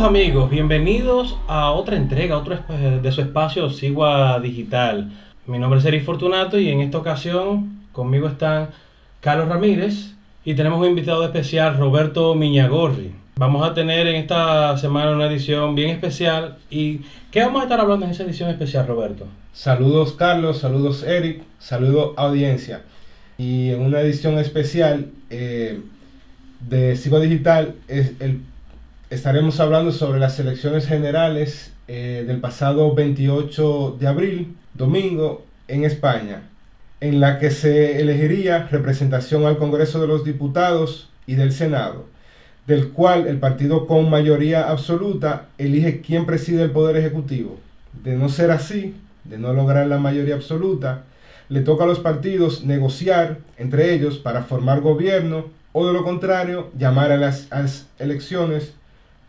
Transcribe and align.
Amigos, 0.00 0.48
bienvenidos 0.48 1.36
a 1.46 1.72
otra 1.72 1.96
entrega, 1.96 2.38
otro 2.38 2.58
de 3.02 3.12
su 3.12 3.20
espacio 3.20 3.68
Sigua 3.68 4.40
Digital. 4.40 5.12
Mi 5.46 5.58
nombre 5.58 5.78
es 5.78 5.84
Eric 5.84 6.04
Fortunato 6.04 6.58
y 6.58 6.70
en 6.70 6.80
esta 6.80 6.96
ocasión 6.96 7.82
conmigo 7.92 8.26
están 8.26 8.70
Carlos 9.20 9.48
Ramírez 9.48 10.14
y 10.42 10.54
tenemos 10.54 10.80
un 10.80 10.86
invitado 10.86 11.22
especial, 11.22 11.76
Roberto 11.76 12.34
Miñagorri. 12.34 13.12
Vamos 13.36 13.68
a 13.68 13.74
tener 13.74 14.06
en 14.06 14.16
esta 14.16 14.78
semana 14.78 15.10
una 15.10 15.26
edición 15.26 15.74
bien 15.74 15.90
especial. 15.90 16.56
¿Y 16.70 17.02
qué 17.30 17.40
vamos 17.40 17.60
a 17.60 17.64
estar 17.64 17.78
hablando 17.78 18.06
en 18.06 18.12
esa 18.12 18.22
edición 18.22 18.48
especial, 18.48 18.86
Roberto? 18.86 19.26
Saludos 19.52 20.14
Carlos, 20.14 20.60
saludos 20.60 21.02
Eric, 21.02 21.42
saludos 21.58 22.12
audiencia. 22.16 22.84
Y 23.36 23.68
en 23.68 23.82
una 23.82 24.00
edición 24.00 24.38
especial 24.38 25.10
eh, 25.28 25.78
de 26.66 26.96
Sigua 26.96 27.20
Digital 27.20 27.74
es 27.86 28.14
el 28.20 28.40
estaremos 29.10 29.58
hablando 29.58 29.90
sobre 29.90 30.20
las 30.20 30.38
elecciones 30.38 30.86
generales 30.86 31.72
eh, 31.88 32.24
del 32.26 32.40
pasado 32.40 32.94
28 32.94 33.96
de 33.98 34.06
abril, 34.06 34.56
domingo, 34.74 35.44
en 35.66 35.84
España, 35.84 36.42
en 37.00 37.18
la 37.18 37.40
que 37.40 37.50
se 37.50 38.00
elegiría 38.00 38.68
representación 38.70 39.46
al 39.46 39.58
Congreso 39.58 40.00
de 40.00 40.06
los 40.06 40.24
Diputados 40.24 41.10
y 41.26 41.34
del 41.34 41.52
Senado, 41.52 42.06
del 42.68 42.90
cual 42.90 43.26
el 43.26 43.38
partido 43.38 43.88
con 43.88 44.08
mayoría 44.10 44.70
absoluta 44.70 45.48
elige 45.58 46.02
quién 46.02 46.24
preside 46.24 46.62
el 46.62 46.70
Poder 46.70 46.96
Ejecutivo. 46.96 47.58
De 48.04 48.16
no 48.16 48.28
ser 48.28 48.52
así, 48.52 48.94
de 49.24 49.38
no 49.38 49.52
lograr 49.52 49.88
la 49.88 49.98
mayoría 49.98 50.36
absoluta, 50.36 51.02
le 51.48 51.62
toca 51.62 51.82
a 51.82 51.88
los 51.88 51.98
partidos 51.98 52.64
negociar 52.64 53.38
entre 53.58 53.92
ellos 53.92 54.18
para 54.18 54.44
formar 54.44 54.80
gobierno 54.80 55.46
o 55.72 55.86
de 55.86 55.92
lo 55.92 56.04
contrario 56.04 56.70
llamar 56.78 57.10
a 57.10 57.16
las, 57.16 57.48
a 57.50 57.62
las 57.62 57.86
elecciones 57.98 58.74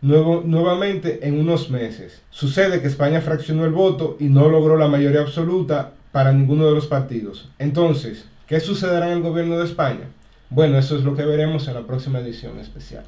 nuevo, 0.02 0.42
nuevamente 0.44 1.26
en 1.26 1.40
unos 1.40 1.70
meses. 1.70 2.20
Sucede 2.30 2.82
que 2.82 2.88
España 2.88 3.20
fraccionó 3.20 3.64
el 3.64 3.72
voto 3.72 4.16
y 4.20 4.24
no 4.24 4.48
logró 4.48 4.76
la 4.76 4.88
mayoría 4.88 5.22
absoluta 5.22 5.92
para 6.10 6.32
ninguno 6.32 6.66
de 6.66 6.74
los 6.74 6.86
partidos. 6.86 7.48
Entonces, 7.58 8.26
¿qué 8.46 8.60
sucederá 8.60 9.06
en 9.06 9.18
el 9.18 9.22
gobierno 9.22 9.58
de 9.58 9.64
España? 9.64 10.08
Bueno, 10.50 10.78
eso 10.78 10.98
es 10.98 11.04
lo 11.04 11.16
que 11.16 11.24
veremos 11.24 11.66
en 11.68 11.74
la 11.74 11.82
próxima 11.82 12.18
edición 12.18 12.58
especial. 12.58 13.04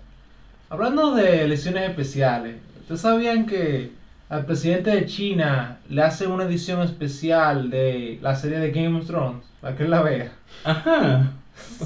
Hablando 0.70 1.14
de 1.14 1.44
elecciones 1.44 1.90
especiales, 1.90 2.56
¿ustedes 2.80 3.02
sabían 3.02 3.44
que 3.44 3.90
al 4.30 4.46
presidente 4.46 4.90
de 4.90 5.04
China 5.04 5.78
le 5.90 6.02
hacen 6.02 6.30
una 6.30 6.44
edición 6.44 6.80
especial 6.80 7.68
de 7.70 8.18
la 8.22 8.34
serie 8.34 8.58
de 8.58 8.70
Game 8.70 8.98
of 8.98 9.06
Thrones 9.06 9.44
para 9.60 9.76
que 9.76 9.84
él 9.84 9.90
la 9.90 10.00
vea? 10.00 10.32
Ajá. 10.64 11.32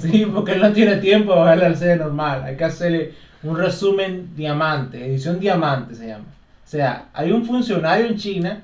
Sí, 0.00 0.26
porque 0.32 0.52
él 0.52 0.60
no 0.60 0.72
tiene 0.72 0.96
tiempo 0.96 1.34
de 1.34 1.44
ver 1.44 1.58
la 1.58 1.74
serie 1.74 1.96
normal. 1.96 2.44
Hay 2.44 2.56
que 2.56 2.64
hacerle 2.64 3.14
un 3.42 3.56
resumen 3.56 4.30
diamante, 4.34 5.04
edición 5.04 5.38
diamante 5.38 5.94
se 5.94 6.08
llama. 6.08 6.24
O 6.64 6.70
sea, 6.70 7.06
hay 7.14 7.32
un 7.32 7.44
funcionario 7.44 8.06
en 8.06 8.16
China 8.16 8.62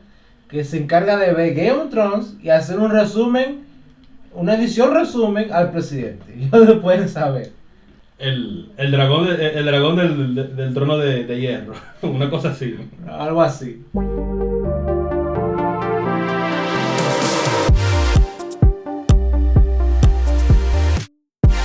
que 0.48 0.64
se 0.64 0.78
encarga 0.78 1.16
de 1.16 1.32
ver 1.32 1.54
Game 1.54 1.72
of 1.72 1.90
Thrones 1.90 2.36
y 2.42 2.50
hacer 2.50 2.78
un 2.78 2.90
resumen, 2.90 3.64
una 4.34 4.54
edición 4.56 4.92
resumen 4.94 5.52
al 5.52 5.70
presidente. 5.70 6.34
Y 6.36 6.48
lo 6.50 6.80
pueden 6.80 7.08
saber. 7.08 7.52
El, 8.18 8.70
dragón, 8.90 9.28
el, 9.28 9.64
dragón 9.64 9.96
del, 9.96 10.72
trono 10.72 10.98
de, 10.98 11.24
de 11.24 11.40
hierro, 11.40 11.74
una 12.02 12.30
cosa 12.30 12.50
así. 12.50 12.76
Algo 13.06 13.42
así. 13.42 13.84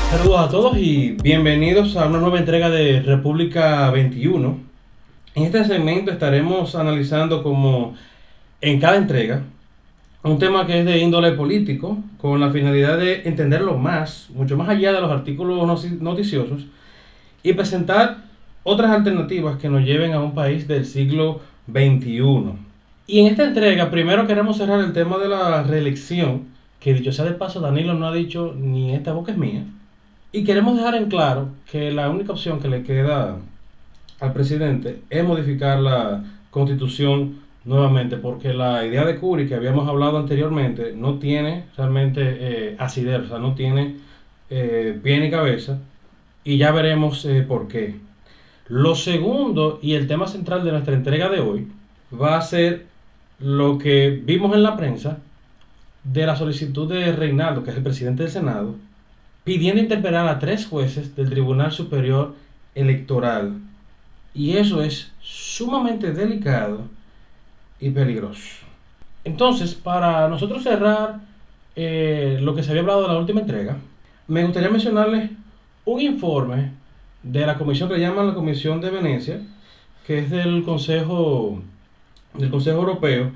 Saludos 0.09 0.40
a 0.40 0.50
todos 0.50 0.75
y 0.75 1.12
bienvenidos 1.22 1.96
a 1.96 2.08
una 2.08 2.18
nueva 2.18 2.40
entrega 2.40 2.72
de 2.72 3.00
República 3.00 3.92
21. 3.92 4.58
En 5.36 5.44
este 5.44 5.64
segmento 5.66 6.09
estaremos 6.09 6.74
analizando 6.74 7.44
como 7.44 7.94
en 8.59 8.80
cada 8.80 8.97
entrega 8.97 9.44
un 10.24 10.40
tema 10.40 10.66
que 10.66 10.80
es 10.80 10.86
de 10.86 10.97
índole 10.97 11.34
político 11.34 12.00
con 12.18 12.40
la 12.40 12.50
finalidad 12.50 12.97
de 12.97 13.22
entenderlo 13.25 13.78
más, 13.78 14.31
mucho 14.34 14.58
más 14.58 14.70
allá 14.70 14.94
de 14.94 15.00
los 15.00 15.12
artículos 15.12 15.86
noticiosos 16.02 16.66
y 17.44 17.53
presentar 17.53 18.18
otras 18.64 18.90
alternativas 18.90 19.59
que 19.59 19.70
nos 19.70 19.86
lleven 19.86 20.14
a 20.14 20.22
un 20.22 20.34
país 20.34 20.68
del 20.68 20.88
siglo 20.88 21.41
XXI. 21.72 22.53
Y 23.06 23.20
en 23.20 23.28
esta 23.28 23.44
entrega 23.44 23.91
primero 23.91 24.26
queremos 24.26 24.58
cerrar 24.58 24.80
el 24.80 24.91
tema 24.91 25.20
de 25.20 25.28
la 25.28 25.62
reelección, 25.62 26.47
que 26.80 26.96
dicho 26.96 27.12
sea 27.12 27.26
de 27.26 27.34
paso, 27.34 27.59
Danilo 27.59 27.94
no 27.94 28.08
ha 28.08 28.12
dicho 28.12 28.56
ni 28.58 28.96
esta 28.96 29.14
boca 29.14 29.34
es 29.34 29.38
mía. 29.38 29.66
Y 30.31 30.44
queremos 30.44 30.78
dejar 30.78 30.95
en 30.95 31.09
claro 31.09 31.50
que 31.72 31.91
la 31.91 32.09
única 32.09 32.34
opción 32.34 32.59
que 32.59 32.67
le 32.67 32.84
queda 32.84 33.38
al 34.19 34.34
presidente 34.34 35.01
es 35.09 35.23
modificar 35.23 35.79
la 35.79 36.23
constitución 36.51 37.40
nuevamente, 37.66 38.17
porque 38.17 38.53
la 38.53 38.85
idea 38.85 39.06
de 39.06 39.17
Curi 39.17 39.47
que 39.47 39.56
habíamos 39.56 39.88
hablado 39.88 40.17
anteriormente 40.17 40.94
no 40.95 41.19
tiene 41.19 41.66
realmente 41.75 42.22
eh, 42.23 42.75
asidero, 42.78 43.25
o 43.25 43.28
sea, 43.28 43.40
no 43.40 43.56
tiene 43.56 43.95
eh, 44.50 45.00
pie 45.01 45.19
ni 45.19 45.31
cabeza, 45.31 45.79
y 46.44 46.57
ya 46.57 46.72
veremos 46.72 47.25
eh, 47.25 47.44
por 47.47 47.67
qué. 47.67 47.96
Lo 48.67 48.96
segundo 48.96 49.79
y 49.81 49.94
el 49.94 50.07
tema 50.07 50.28
central 50.28 50.63
de 50.63 50.72
nuestra 50.72 50.94
entrega 50.94 51.29
de 51.29 51.40
hoy 51.40 51.67
va 52.13 52.38
a 52.38 52.41
ser 52.41 52.85
lo 53.40 53.79
que 53.79 54.22
vimos 54.23 54.56
en 54.56 54.63
la 54.63 54.78
prensa 54.78 55.19
de 56.03 56.25
la 56.25 56.35
solicitud 56.35 56.88
de 56.88 57.11
Reinaldo, 57.13 57.63
que 57.63 57.72
es 57.72 57.78
el 57.78 57.84
presidente 57.84 58.23
del 58.23 58.31
Senado, 58.31 58.75
pidiendo 59.49 59.81
interpelar 59.81 60.27
a 60.27 60.37
tres 60.37 60.67
jueces 60.67 61.15
del 61.15 61.31
Tribunal 61.31 61.71
Superior 61.71 62.35
Electoral. 62.75 63.57
Y 64.31 64.57
eso 64.57 64.83
es 64.83 65.11
sumamente 65.21 66.13
delicado 66.13 66.81
y 67.79 67.89
peligroso. 67.89 68.63
Entonces, 69.23 69.73
para 69.73 70.27
nosotros 70.27 70.61
cerrar 70.61 71.21
eh, 71.75 72.37
lo 72.39 72.53
que 72.53 72.61
se 72.61 72.69
había 72.69 72.83
hablado 72.83 73.01
de 73.01 73.07
la 73.07 73.17
última 73.17 73.41
entrega, 73.41 73.77
me 74.27 74.43
gustaría 74.43 74.69
mencionarles 74.69 75.31
un 75.83 75.99
informe 75.99 76.73
de 77.23 77.47
la 77.47 77.57
comisión 77.57 77.89
que 77.89 77.99
llaman 77.99 78.27
la 78.27 78.35
Comisión 78.35 78.79
de 78.79 78.91
Venecia, 78.91 79.41
que 80.05 80.19
es 80.19 80.29
del 80.29 80.61
Consejo, 80.61 81.59
del 82.35 82.51
Consejo 82.51 82.77
Europeo, 82.77 83.31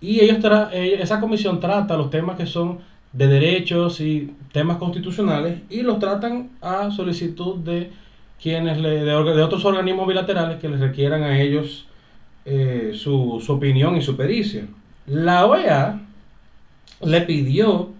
y 0.00 0.20
ellos 0.20 0.38
esa 0.72 1.20
comisión 1.20 1.60
trata 1.60 1.98
los 1.98 2.08
temas 2.08 2.38
que 2.38 2.46
son 2.46 2.78
de 3.18 3.26
derechos 3.26 4.00
y 4.00 4.32
temas 4.52 4.76
constitucionales 4.76 5.58
y 5.70 5.82
los 5.82 5.98
tratan 5.98 6.50
a 6.60 6.92
solicitud 6.92 7.56
de 7.56 7.90
quienes 8.40 8.78
le, 8.78 9.02
de, 9.02 9.12
otros 9.42 9.64
organismos 9.64 10.06
bilaterales 10.06 10.58
que 10.58 10.68
les 10.68 10.78
requieran 10.78 11.24
a 11.24 11.40
ellos 11.40 11.88
eh, 12.44 12.92
su, 12.94 13.42
opinión 13.48 13.96
y 13.96 14.02
su 14.02 14.16
pericia. 14.16 14.68
La 15.06 15.46
OEA 15.46 16.00
le 17.04 17.20
pidió 17.22 17.90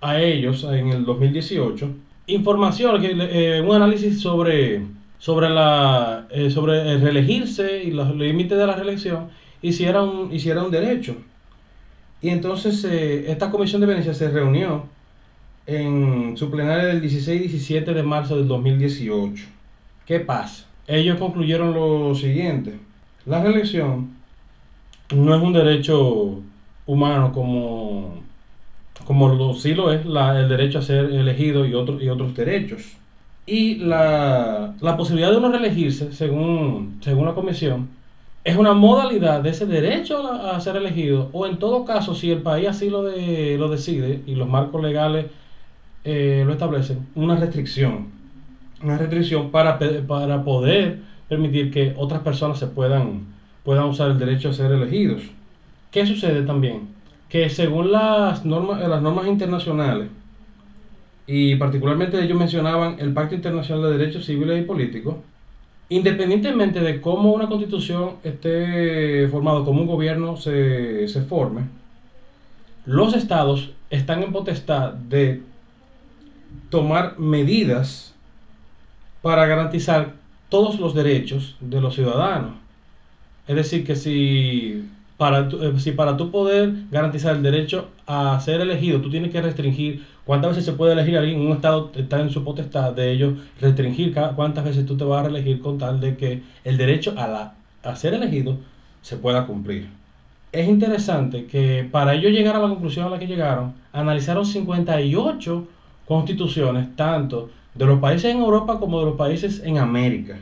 a 0.00 0.20
ellos 0.20 0.64
en 0.64 0.88
el 0.88 1.04
2018 1.04 1.90
información, 2.26 3.00
eh, 3.04 3.62
un 3.64 3.76
análisis 3.76 4.20
sobre, 4.20 4.82
sobre, 5.18 5.48
la, 5.48 6.26
eh, 6.30 6.50
sobre 6.50 6.98
reelegirse 6.98 7.84
y 7.84 7.92
los 7.92 8.16
límites 8.16 8.58
de 8.58 8.66
la 8.66 8.74
reelección 8.74 9.28
y 9.62 9.72
si 9.72 9.84
era 9.84 10.02
un, 10.02 10.34
y 10.34 10.40
si 10.40 10.50
era 10.50 10.64
un 10.64 10.72
derecho. 10.72 11.14
Y 12.24 12.30
entonces 12.30 12.82
eh, 12.84 13.30
esta 13.30 13.50
comisión 13.50 13.82
de 13.82 13.86
Venecia 13.86 14.14
se 14.14 14.30
reunió 14.30 14.84
en 15.66 16.34
su 16.38 16.50
plenaria 16.50 16.86
del 16.86 17.02
16 17.02 17.38
y 17.38 17.48
17 17.48 17.92
de 17.92 18.02
marzo 18.02 18.38
del 18.38 18.48
2018. 18.48 19.44
¿Qué 20.06 20.20
pasa? 20.20 20.64
Ellos 20.86 21.18
concluyeron 21.18 21.74
lo 21.74 22.14
siguiente. 22.14 22.80
La 23.26 23.42
reelección 23.42 24.14
no 25.14 25.36
es 25.36 25.42
un 25.42 25.52
derecho 25.52 26.40
humano 26.86 27.30
como, 27.30 28.14
como 29.04 29.28
lo, 29.28 29.52
sí 29.52 29.74
lo 29.74 29.92
es 29.92 30.06
el 30.06 30.48
derecho 30.48 30.78
a 30.78 30.82
ser 30.82 31.04
elegido 31.12 31.66
y, 31.66 31.72
y 31.72 32.08
otros 32.08 32.34
derechos. 32.34 32.84
Y 33.44 33.74
la, 33.74 34.74
la 34.80 34.96
posibilidad 34.96 35.30
de 35.30 35.36
uno 35.36 35.52
reelegirse, 35.52 36.10
según, 36.14 37.00
según 37.02 37.26
la 37.26 37.34
comisión, 37.34 37.90
es 38.44 38.56
una 38.56 38.74
modalidad 38.74 39.40
de 39.40 39.50
ese 39.50 39.64
derecho 39.64 40.30
a, 40.30 40.60
ser 40.60 40.76
elegido, 40.76 41.30
o 41.32 41.46
en 41.46 41.58
todo 41.58 41.86
caso, 41.86 42.14
si 42.14 42.30
el 42.30 42.42
país 42.42 42.68
así 42.68 42.90
lo, 42.90 43.02
de, 43.02 43.56
lo 43.58 43.68
decide 43.70 44.20
y 44.26 44.34
los 44.34 44.46
marcos 44.46 44.82
legales 44.82 45.26
eh, 46.04 46.44
lo 46.46 46.52
establecen, 46.52 47.06
una 47.14 47.36
restricción. 47.36 48.08
Una 48.82 48.98
restricción 48.98 49.50
para, 49.50 49.78
para 50.06 50.44
poder 50.44 50.98
permitir 51.26 51.70
que 51.70 51.94
otras 51.96 52.20
personas 52.20 52.58
se 52.58 52.66
puedan, 52.66 53.22
puedan 53.64 53.84
usar 53.84 54.10
el 54.10 54.18
derecho 54.18 54.50
a 54.50 54.52
ser 54.52 54.70
elegidos. 54.70 55.22
¿Qué 55.90 56.04
sucede 56.04 56.42
también? 56.42 56.88
Que 57.30 57.48
según 57.48 57.92
las 57.92 58.44
normas, 58.44 58.86
las 58.86 59.00
normas 59.00 59.26
internacionales, 59.26 60.08
y 61.26 61.56
particularmente 61.56 62.22
ellos 62.22 62.38
mencionaban 62.38 62.96
el 62.98 63.14
Pacto 63.14 63.34
Internacional 63.34 63.84
de 63.84 63.96
Derechos 63.96 64.26
Civiles 64.26 64.60
y 64.60 64.66
Políticos, 64.66 65.16
Independientemente 65.88 66.80
de 66.80 67.00
cómo 67.00 67.32
una 67.32 67.46
constitución 67.48 68.16
esté 68.24 69.28
formada, 69.28 69.64
cómo 69.64 69.82
un 69.82 69.86
gobierno 69.86 70.36
se, 70.36 71.06
se 71.08 71.22
forme, 71.22 71.68
los 72.86 73.14
estados 73.14 73.70
están 73.90 74.22
en 74.22 74.32
potestad 74.32 74.92
de 74.92 75.42
tomar 76.70 77.18
medidas 77.18 78.14
para 79.22 79.46
garantizar 79.46 80.14
todos 80.48 80.78
los 80.78 80.94
derechos 80.94 81.56
de 81.60 81.80
los 81.80 81.94
ciudadanos. 81.94 82.52
Es 83.48 83.56
decir, 83.56 83.86
que 83.86 83.96
si 83.96 84.84
para, 85.16 85.48
tu- 85.48 85.62
eh, 85.62 85.80
si 85.80 85.92
para 85.92 86.16
tú 86.16 86.30
poder 86.30 86.72
garantizar 86.90 87.36
el 87.36 87.42
derecho 87.42 87.88
a 88.06 88.40
ser 88.40 88.60
elegido, 88.60 89.00
tú 89.00 89.10
tienes 89.10 89.32
que 89.32 89.42
restringir 89.42 90.04
cuántas 90.24 90.50
veces 90.50 90.64
se 90.64 90.72
puede 90.72 90.92
elegir 90.92 91.16
a 91.16 91.20
alguien, 91.20 91.40
un 91.40 91.52
estado 91.52 91.90
está 91.94 92.20
en 92.20 92.30
su 92.30 92.44
potestad 92.44 92.92
de 92.92 93.12
ellos 93.12 93.34
restringir 93.60 94.14
cuántas 94.34 94.64
veces 94.64 94.86
tú 94.86 94.96
te 94.96 95.04
vas 95.04 95.20
a 95.20 95.28
reelegir 95.28 95.60
con 95.60 95.78
tal 95.78 96.00
de 96.00 96.16
que 96.16 96.42
el 96.64 96.76
derecho 96.76 97.14
a, 97.16 97.26
la, 97.28 97.54
a 97.82 97.96
ser 97.96 98.14
elegido 98.14 98.56
se 99.02 99.16
pueda 99.16 99.46
cumplir. 99.46 99.88
Es 100.52 100.68
interesante 100.68 101.46
que 101.46 101.88
para 101.90 102.14
ellos 102.14 102.32
llegar 102.32 102.56
a 102.56 102.60
la 102.60 102.68
conclusión 102.68 103.06
a 103.06 103.10
la 103.10 103.18
que 103.18 103.26
llegaron, 103.26 103.74
analizaron 103.92 104.46
58 104.46 105.66
constituciones, 106.06 106.94
tanto 106.96 107.50
de 107.74 107.86
los 107.86 107.98
países 107.98 108.30
en 108.30 108.38
Europa 108.38 108.78
como 108.78 109.00
de 109.00 109.06
los 109.06 109.16
países 109.16 109.62
en 109.64 109.78
América. 109.78 110.38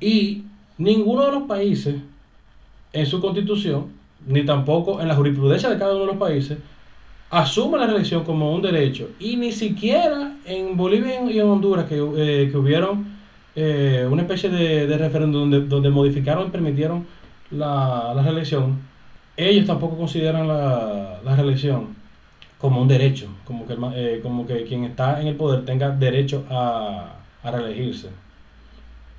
Y 0.00 0.42
ninguno 0.76 1.24
de 1.26 1.32
los 1.32 1.42
países 1.44 1.96
en 2.92 3.06
su 3.06 3.20
constitución, 3.20 3.86
ni 4.26 4.44
tampoco 4.44 5.00
en 5.00 5.08
la 5.08 5.14
jurisprudencia 5.14 5.70
de 5.70 5.78
cada 5.78 5.92
uno 5.92 6.00
de 6.00 6.06
los 6.08 6.16
países, 6.16 6.58
asume 7.32 7.78
la 7.78 7.86
reelección 7.86 8.24
como 8.24 8.54
un 8.54 8.62
derecho. 8.62 9.08
Y 9.18 9.36
ni 9.36 9.52
siquiera 9.52 10.36
en 10.44 10.76
Bolivia 10.76 11.20
y 11.30 11.38
en 11.40 11.48
Honduras, 11.48 11.86
que, 11.86 11.96
eh, 11.96 12.48
que 12.50 12.56
hubieron 12.56 13.06
eh, 13.56 14.06
una 14.08 14.22
especie 14.22 14.50
de, 14.50 14.86
de 14.86 14.98
referéndum 14.98 15.50
donde, 15.50 15.66
donde 15.66 15.90
modificaron 15.90 16.46
y 16.46 16.50
permitieron 16.50 17.06
la, 17.50 18.12
la 18.14 18.22
reelección, 18.22 18.78
ellos 19.36 19.66
tampoco 19.66 19.96
consideran 19.96 20.46
la, 20.46 21.20
la 21.24 21.36
reelección 21.36 22.00
como 22.58 22.80
un 22.82 22.88
derecho, 22.88 23.28
como 23.44 23.66
que, 23.66 23.76
eh, 23.94 24.20
como 24.22 24.46
que 24.46 24.64
quien 24.64 24.84
está 24.84 25.20
en 25.20 25.26
el 25.28 25.34
poder 25.34 25.64
tenga 25.64 25.90
derecho 25.90 26.44
a, 26.50 27.14
a 27.42 27.50
reelegirse. 27.50 28.08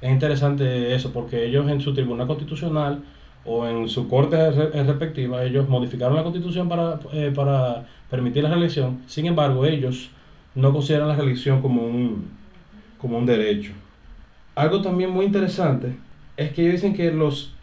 Es 0.02 0.12
interesante 0.12 0.94
eso, 0.94 1.12
porque 1.12 1.46
ellos 1.46 1.68
en 1.70 1.82
su 1.82 1.94
tribunal 1.94 2.28
constitucional 2.28 3.00
o 3.46 3.66
en 3.68 3.90
su 3.90 4.08
corte 4.08 4.52
re- 4.52 4.84
respectiva, 4.84 5.44
ellos 5.44 5.68
modificaron 5.68 6.16
la 6.16 6.24
constitución 6.24 6.70
para, 6.70 7.00
eh, 7.12 7.32
para 7.36 7.86
permitir 8.14 8.44
la 8.44 8.50
reelección. 8.52 9.00
Sin 9.08 9.26
embargo, 9.26 9.66
ellos 9.66 10.12
no 10.54 10.72
consideran 10.72 11.08
la 11.08 11.16
reelección 11.16 11.64
como 11.64 11.82
un, 11.82 12.28
como 13.00 13.18
un 13.18 13.26
derecho. 13.26 13.72
Algo 14.54 14.84
también 14.84 15.10
muy 15.10 15.26
interesante 15.26 15.96
es 16.38 16.52
que 16.52 16.62
ellos 16.62 16.74
dicen 16.74 16.94
que 16.94 17.12
los, 17.12 17.56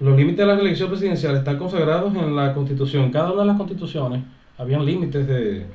los 0.00 0.16
límites 0.16 0.38
de 0.38 0.46
la 0.46 0.54
reelección 0.54 0.88
presidencial 0.88 1.36
están 1.36 1.58
consagrados 1.58 2.14
en 2.14 2.34
la 2.34 2.54
constitución. 2.54 3.10
Cada 3.10 3.32
una 3.32 3.42
de 3.42 3.48
las 3.48 3.58
constituciones 3.58 4.22
habían 4.56 4.86
límites 4.86 5.28
de, 5.28 5.66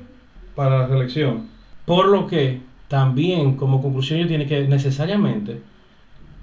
para 0.56 0.80
la 0.80 0.86
reelección. 0.88 1.46
Por 1.84 2.08
lo 2.08 2.26
que 2.26 2.62
también 2.88 3.54
como 3.54 3.80
conclusión 3.80 4.18
ellos 4.18 4.28
tienen 4.28 4.48
que 4.48 4.66
necesariamente 4.66 5.60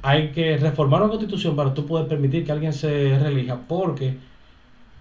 hay 0.03 0.29
que 0.29 0.55
reformar 0.55 1.01
la 1.01 1.09
constitución 1.09 1.53
para 1.53 1.73
tú 1.73 1.85
poder 1.85 2.07
permitir 2.07 2.45
que 2.45 2.53
alguien 2.53 2.71
se 2.71 3.19
reelija 3.19 3.59
porque 3.67 4.15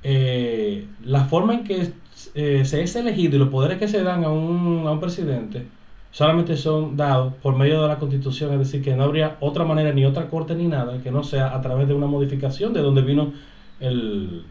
eh, 0.08 0.86
la 1.02 1.24
forma 1.24 1.54
en 1.54 1.64
que 1.64 1.90
eh, 2.36 2.64
se 2.64 2.80
es 2.80 2.94
elegido 2.94 3.34
y 3.34 3.38
los 3.40 3.48
poderes 3.48 3.76
que 3.78 3.88
se 3.88 4.04
dan 4.04 4.22
a 4.22 4.30
un, 4.30 4.86
a 4.86 4.92
un 4.92 5.00
presidente 5.00 5.66
solamente 6.12 6.56
son 6.56 6.96
dados 6.96 7.34
por 7.42 7.56
medio 7.56 7.82
de 7.82 7.88
la 7.88 7.98
constitución, 7.98 8.52
es 8.52 8.60
decir, 8.60 8.82
que 8.82 8.94
no 8.94 9.02
habría 9.02 9.36
otra 9.40 9.64
manera 9.64 9.92
ni 9.92 10.04
otra 10.04 10.28
corte 10.28 10.54
ni 10.54 10.68
nada 10.68 11.02
que 11.02 11.10
no 11.10 11.24
sea 11.24 11.52
a 11.52 11.60
través 11.60 11.88
de 11.88 11.94
una 11.94 12.06
modificación 12.06 12.72
de 12.72 12.82
donde 12.82 13.02
vino 13.02 13.32
el, 13.80 14.44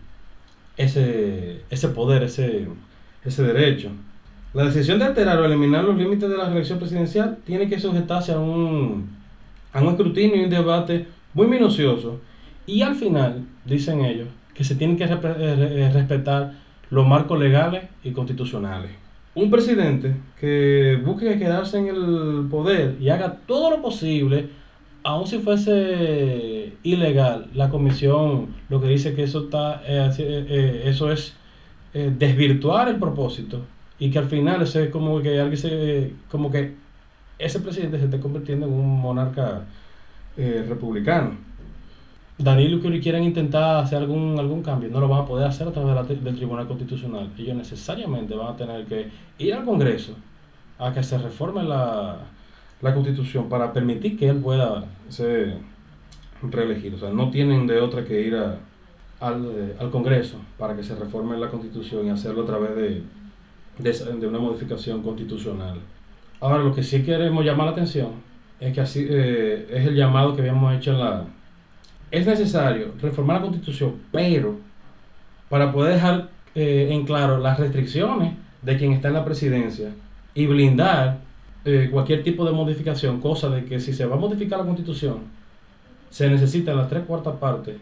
ese, 0.76 1.62
ese 1.70 1.88
poder, 1.88 2.24
ese, 2.24 2.68
ese 3.24 3.44
derecho. 3.44 3.92
La 4.54 4.66
decisión 4.66 5.00
de 5.00 5.06
alterar 5.06 5.40
o 5.40 5.46
eliminar 5.46 5.86
los 5.86 5.96
límites 5.96 6.30
de 6.30 6.36
la 6.36 6.48
reelección 6.48 6.80
presidencial 6.80 7.38
tiene 7.46 7.70
que 7.70 7.80
sujetarse 7.80 8.34
a 8.34 8.40
un, 8.40 9.10
a 9.72 9.82
un 9.82 9.88
escrutinio 9.88 10.36
y 10.36 10.44
un 10.44 10.50
debate 10.50 11.08
muy 11.34 11.48
minucioso. 11.48 12.20
Y 12.68 12.82
al 12.82 12.96
final, 12.96 13.46
dicen 13.64 14.04
ellos, 14.04 14.28
que 14.56 14.64
se 14.64 14.76
tienen 14.76 14.98
que 14.98 15.04
eh, 15.04 15.10
eh, 15.14 15.92
respetar 15.94 16.54
los 16.90 17.06
marcos 17.06 17.38
legales 17.38 17.84
y 18.04 18.12
constitucionales. 18.12 18.90
Un 19.36 19.52
presidente 19.52 20.16
que 20.40 21.00
busque 21.06 21.38
quedarse 21.38 21.78
en 21.78 21.88
el 21.88 22.48
poder 22.50 22.96
y 23.02 23.10
haga 23.10 23.40
todo 23.46 23.70
lo 23.70 23.82
posible, 23.82 24.50
aun 25.04 25.28
si 25.28 25.40
fuese 25.40 26.74
ilegal, 26.84 27.50
la 27.54 27.70
comisión 27.70 28.56
lo 28.70 28.80
que 28.80 28.88
dice 28.88 29.14
que 29.14 29.24
eso 29.24 29.46
está, 29.46 29.82
eh, 29.86 30.84
eso 30.86 31.12
es 31.12 31.36
eh, 31.94 32.14
desvirtuar 32.18 32.88
el 32.88 32.96
propósito 32.96 33.62
y 34.00 34.10
que 34.10 34.20
al 34.20 34.30
final 34.30 34.62
ese 34.62 34.86
es 34.86 34.90
como 34.90 35.22
que 35.22 35.40
alguien 35.40 35.58
se, 35.58 36.14
como 36.32 36.50
que 36.50 36.76
ese 37.38 37.60
presidente 37.60 38.00
se 38.00 38.06
esté 38.06 38.22
convirtiendo 38.22 38.66
en 38.68 38.74
un 38.74 39.02
monarca 39.02 39.66
republicano. 40.38 41.45
Danilo 42.38 42.82
que 42.82 43.00
quieren 43.00 43.24
intentar 43.24 43.78
hacer 43.78 44.00
algún, 44.00 44.38
algún 44.38 44.62
cambio, 44.62 44.90
no 44.90 45.00
lo 45.00 45.08
van 45.08 45.22
a 45.22 45.26
poder 45.26 45.48
hacer 45.48 45.68
a 45.68 45.72
través 45.72 46.24
del 46.24 46.36
Tribunal 46.36 46.68
Constitucional. 46.68 47.30
Ellos 47.38 47.56
necesariamente 47.56 48.36
van 48.36 48.54
a 48.54 48.58
tener 48.58 48.86
que 48.86 49.10
ir 49.38 49.54
al 49.54 49.64
Congreso 49.64 50.14
a 50.78 50.92
que 50.94 51.02
se 51.02 51.18
reforme 51.18 51.64
la, 51.64 52.18
la 52.82 52.94
Constitución 52.94 53.48
para 53.48 53.72
permitir 53.72 54.18
que 54.18 54.28
él 54.28 54.38
pueda 54.38 54.84
ser 55.08 55.58
reelegido. 56.42 56.98
O 56.98 57.00
sea, 57.00 57.10
no 57.10 57.30
tienen 57.30 57.68
de 57.68 57.80
otra 57.80 58.04
que 58.04 58.22
ir 58.22 58.36
al, 58.36 59.46
eh, 59.46 59.76
al 59.80 59.90
Congreso 59.90 60.38
para 60.58 60.76
que 60.76 60.84
se 60.84 60.94
reforme 60.96 61.38
la 61.38 61.48
Constitución 61.48 62.06
y 62.06 62.10
hacerlo 62.10 62.44
a 62.44 62.46
través 62.46 62.76
de, 62.76 63.02
de, 63.80 64.20
de 64.20 64.28
una 64.28 64.40
modificación 64.40 65.02
constitucional. 65.02 65.80
Ahora, 66.42 66.58
lo 66.58 66.76
que 66.76 66.84
sí 66.84 67.02
queremos 67.02 67.46
llamar 67.46 67.68
la 67.68 67.72
atención 67.72 68.10
es 68.60 68.74
que 68.74 68.82
así 68.82 69.08
eh, 69.10 69.68
es 69.72 69.88
el 69.88 69.96
llamado 69.96 70.36
que 70.36 70.42
habíamos 70.42 70.76
hecho 70.76 70.92
en 70.92 71.00
la... 71.00 71.26
Es 72.16 72.26
necesario 72.26 72.94
reformar 73.02 73.36
la 73.36 73.42
Constitución, 73.42 73.96
pero 74.10 74.56
para 75.50 75.74
poder 75.74 75.96
dejar 75.96 76.30
eh, 76.56 76.88
en 76.90 77.06
claro 77.06 77.40
las 77.40 77.60
restricciones 77.60 78.36
de 78.62 78.78
quien 78.78 78.94
está 78.94 79.10
en 79.10 79.16
la 79.16 79.26
presidencia 79.26 79.90
y 80.34 80.46
blindar 80.46 81.18
eh, 81.66 81.90
cualquier 81.92 82.24
tipo 82.24 82.46
de 82.46 82.54
modificación, 82.54 83.20
cosa 83.20 83.50
de 83.50 83.66
que 83.66 83.82
si 83.82 83.92
se 83.92 84.06
va 84.06 84.16
a 84.16 84.18
modificar 84.18 84.60
la 84.60 84.66
Constitución, 84.66 85.24
se 86.10 86.30
necesitan 86.30 86.78
las 86.78 86.88
tres 86.88 87.04
cuartas 87.04 87.36
partes 87.36 87.76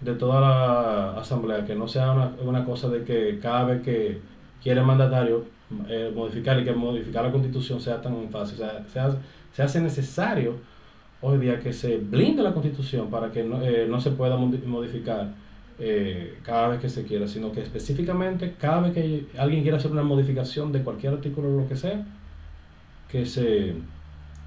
de 0.00 0.14
toda 0.14 0.40
la 0.40 1.20
asamblea, 1.20 1.66
que 1.66 1.74
no 1.74 1.86
sea 1.86 2.12
una, 2.12 2.32
una 2.42 2.64
cosa 2.64 2.88
de 2.88 3.04
que 3.04 3.38
cada 3.42 3.64
vez 3.64 3.82
que 3.82 4.22
quiere 4.62 4.80
el 4.80 4.86
mandatario 4.86 5.44
eh, 5.90 6.10
modificar 6.14 6.58
y 6.58 6.64
que 6.64 6.72
modificar 6.72 7.26
la 7.26 7.30
constitución 7.30 7.78
sea 7.78 8.00
tan 8.00 8.30
fácil. 8.30 8.54
O 8.54 8.58
sea, 8.58 8.86
se 8.90 9.00
hace, 9.00 9.18
se 9.52 9.62
hace 9.62 9.80
necesario 9.82 10.54
hoy 11.22 11.38
día 11.38 11.60
que 11.60 11.72
se 11.72 11.96
blinde 11.98 12.42
la 12.42 12.52
constitución 12.52 13.10
para 13.10 13.30
que 13.32 13.42
no, 13.42 13.62
eh, 13.62 13.86
no 13.88 14.00
se 14.00 14.10
pueda 14.10 14.36
modi- 14.36 14.64
modificar 14.64 15.30
eh, 15.78 16.38
cada 16.42 16.68
vez 16.68 16.80
que 16.80 16.88
se 16.88 17.04
quiera, 17.04 17.26
sino 17.28 17.52
que 17.52 17.60
específicamente 17.62 18.54
cada 18.58 18.80
vez 18.82 18.92
que 18.94 19.26
alguien 19.38 19.62
quiera 19.62 19.76
hacer 19.78 19.90
una 19.90 20.02
modificación 20.02 20.72
de 20.72 20.82
cualquier 20.82 21.14
artículo 21.14 21.48
o 21.54 21.60
lo 21.62 21.68
que 21.68 21.76
sea, 21.76 22.04
que 23.10 23.24
se, 23.26 23.74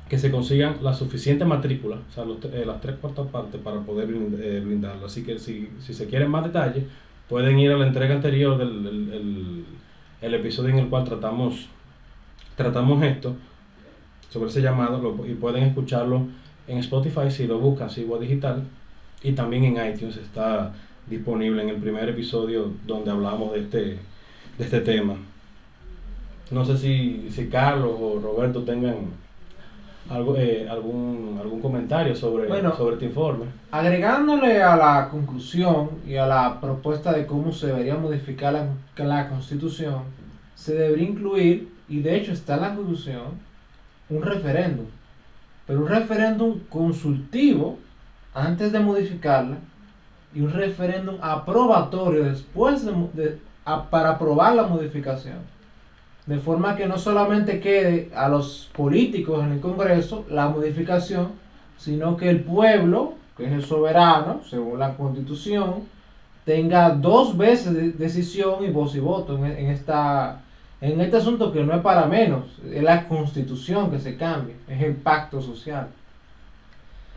que 0.09 0.17
se 0.17 0.31
consigan 0.31 0.77
la 0.81 0.93
suficiente 0.93 1.45
matrícula, 1.45 1.97
o 2.09 2.11
sea, 2.11 2.23
eh, 2.53 2.63
las 2.65 2.81
tres 2.81 2.95
cuartas 2.97 3.27
partes 3.27 3.61
para 3.61 3.79
poder 3.81 4.07
blind- 4.07 4.63
blindarlo. 4.63 5.05
Así 5.05 5.23
que 5.23 5.37
si, 5.39 5.69
si 5.79 5.93
se 5.93 6.07
quieren 6.07 6.29
más 6.31 6.43
detalles, 6.43 6.83
pueden 7.27 7.59
ir 7.59 7.71
a 7.71 7.77
la 7.77 7.87
entrega 7.87 8.15
anterior 8.15 8.57
del 8.57 9.65
el, 10.21 10.33
episodio 10.33 10.69
en 10.69 10.79
el 10.79 10.87
cual 10.89 11.03
tratamos, 11.03 11.67
tratamos 12.55 13.03
esto, 13.03 13.35
sobre 14.29 14.49
ese 14.49 14.61
llamado, 14.61 15.25
y 15.27 15.33
pueden 15.35 15.63
escucharlo 15.63 16.27
en 16.69 16.77
Spotify 16.79 17.29
si 17.29 17.47
lo 17.47 17.59
buscan, 17.59 17.89
Sigua 17.89 18.19
Digital, 18.19 18.63
y 19.23 19.33
también 19.33 19.63
en 19.65 19.93
iTunes 19.93 20.17
está 20.17 20.71
disponible 21.07 21.63
en 21.63 21.69
el 21.69 21.77
primer 21.77 22.07
episodio 22.07 22.71
donde 22.85 23.11
hablamos 23.11 23.51
de 23.53 23.59
este, 23.61 23.79
de 23.79 23.97
este 24.59 24.81
tema. 24.81 25.15
No 26.51 26.63
sé 26.63 26.77
si, 26.77 27.29
si 27.31 27.47
Carlos 27.47 27.95
o 27.99 28.19
Roberto 28.19 28.63
tengan 28.63 28.95
algo, 30.09 30.35
eh, 30.37 30.67
algún, 30.69 31.37
algún 31.39 31.61
comentario 31.61 32.15
sobre, 32.15 32.47
Bueno. 32.47 32.75
sobre 32.75 32.95
este 32.95 33.05
informe. 33.05 33.45
Agregándole 33.71 34.61
a 34.61 34.75
la 34.75 35.09
conclusión 35.09 35.89
y 36.07 36.15
a 36.15 36.25
la 36.25 36.59
propuesta 36.59 37.13
de 37.13 37.25
cómo 37.25 37.51
se 37.51 37.67
debería 37.67 37.95
modificar 37.95 38.53
la, 38.53 39.05
la 39.05 39.29
constitución, 39.29 40.03
se 40.55 40.73
debería 40.75 41.07
incluir, 41.07 41.71
y 41.87 41.99
de 42.01 42.15
hecho 42.15 42.31
está 42.31 42.55
en 42.55 42.61
la 42.61 42.75
constitución, 42.75 43.23
un 44.09 44.21
referéndum. 44.23 44.85
Pero 45.69 45.81
un 45.81 45.87
referéndum 45.87 46.61
consultivo 46.67 47.77
antes 48.33 48.71
de 48.71 48.79
modificarla 48.79 49.57
y 50.33 50.41
un 50.41 50.51
referéndum 50.51 51.17
aprobatorio 51.21 52.23
después 52.23 52.83
de, 53.13 53.37
para 53.91 54.09
aprobar 54.09 54.55
la 54.55 54.63
modificación. 54.63 55.37
De 56.25 56.39
forma 56.39 56.75
que 56.75 56.87
no 56.87 56.97
solamente 56.97 57.59
quede 57.59 58.09
a 58.15 58.27
los 58.29 58.71
políticos 58.75 59.43
en 59.43 59.51
el 59.51 59.59
Congreso 59.59 60.25
la 60.31 60.49
modificación, 60.49 61.33
sino 61.77 62.17
que 62.17 62.31
el 62.31 62.43
pueblo, 62.43 63.13
que 63.37 63.45
es 63.45 63.51
el 63.51 63.63
soberano, 63.63 64.41
según 64.49 64.79
la 64.79 64.97
constitución, 64.97 65.83
tenga 66.45 66.89
dos 66.89 67.37
veces 67.37 67.75
de 67.75 67.91
decisión 67.91 68.63
y 68.63 68.71
voz 68.71 68.95
y 68.95 68.99
voto 69.01 69.37
en, 69.37 69.45
en 69.45 69.67
esta, 69.67 70.41
en 70.81 71.01
este 71.01 71.17
asunto 71.17 71.51
que 71.51 71.63
no 71.63 71.75
es 71.75 71.81
para 71.81 72.05
menos, 72.05 72.45
es 72.71 72.81
la 72.81 73.07
constitución 73.07 73.91
que 73.91 73.99
se 73.99 74.15
cambia, 74.15 74.55
es 74.67 74.81
el 74.81 74.95
pacto 74.95 75.41
social. 75.41 75.89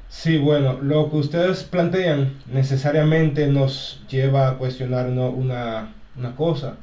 Sí, 0.09 0.37
bueno, 0.37 0.79
lo 0.83 1.11
que 1.11 1.17
ustedes 1.17 1.63
plantean 1.63 2.35
necesariamente 2.53 3.47
nos 3.47 4.03
lleva 4.11 4.49
a 4.49 4.59
cuestionar 4.59 5.07
una, 5.09 5.95
una 6.17 6.37
cosa, 6.37 6.77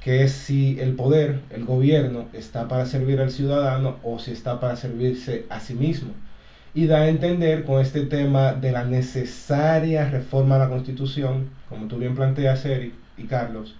que 0.00 0.22
es 0.24 0.32
si 0.32 0.78
el 0.80 0.94
poder, 0.94 1.40
el 1.50 1.64
gobierno, 1.64 2.26
está 2.32 2.68
para 2.68 2.86
servir 2.86 3.20
al 3.20 3.30
ciudadano 3.30 3.96
o 4.02 4.18
si 4.18 4.32
está 4.32 4.60
para 4.60 4.76
servirse 4.76 5.46
a 5.48 5.60
sí 5.60 5.74
mismo. 5.74 6.12
Y 6.74 6.86
da 6.86 6.98
a 6.98 7.08
entender 7.08 7.64
con 7.64 7.80
este 7.80 8.04
tema 8.04 8.52
de 8.52 8.72
la 8.72 8.84
necesaria 8.84 10.10
reforma 10.10 10.56
a 10.56 10.58
la 10.58 10.68
Constitución, 10.68 11.48
como 11.68 11.86
tú 11.86 11.96
bien 11.98 12.14
planteas, 12.14 12.64
Eric 12.66 12.92
y 13.16 13.24
Carlos, 13.24 13.74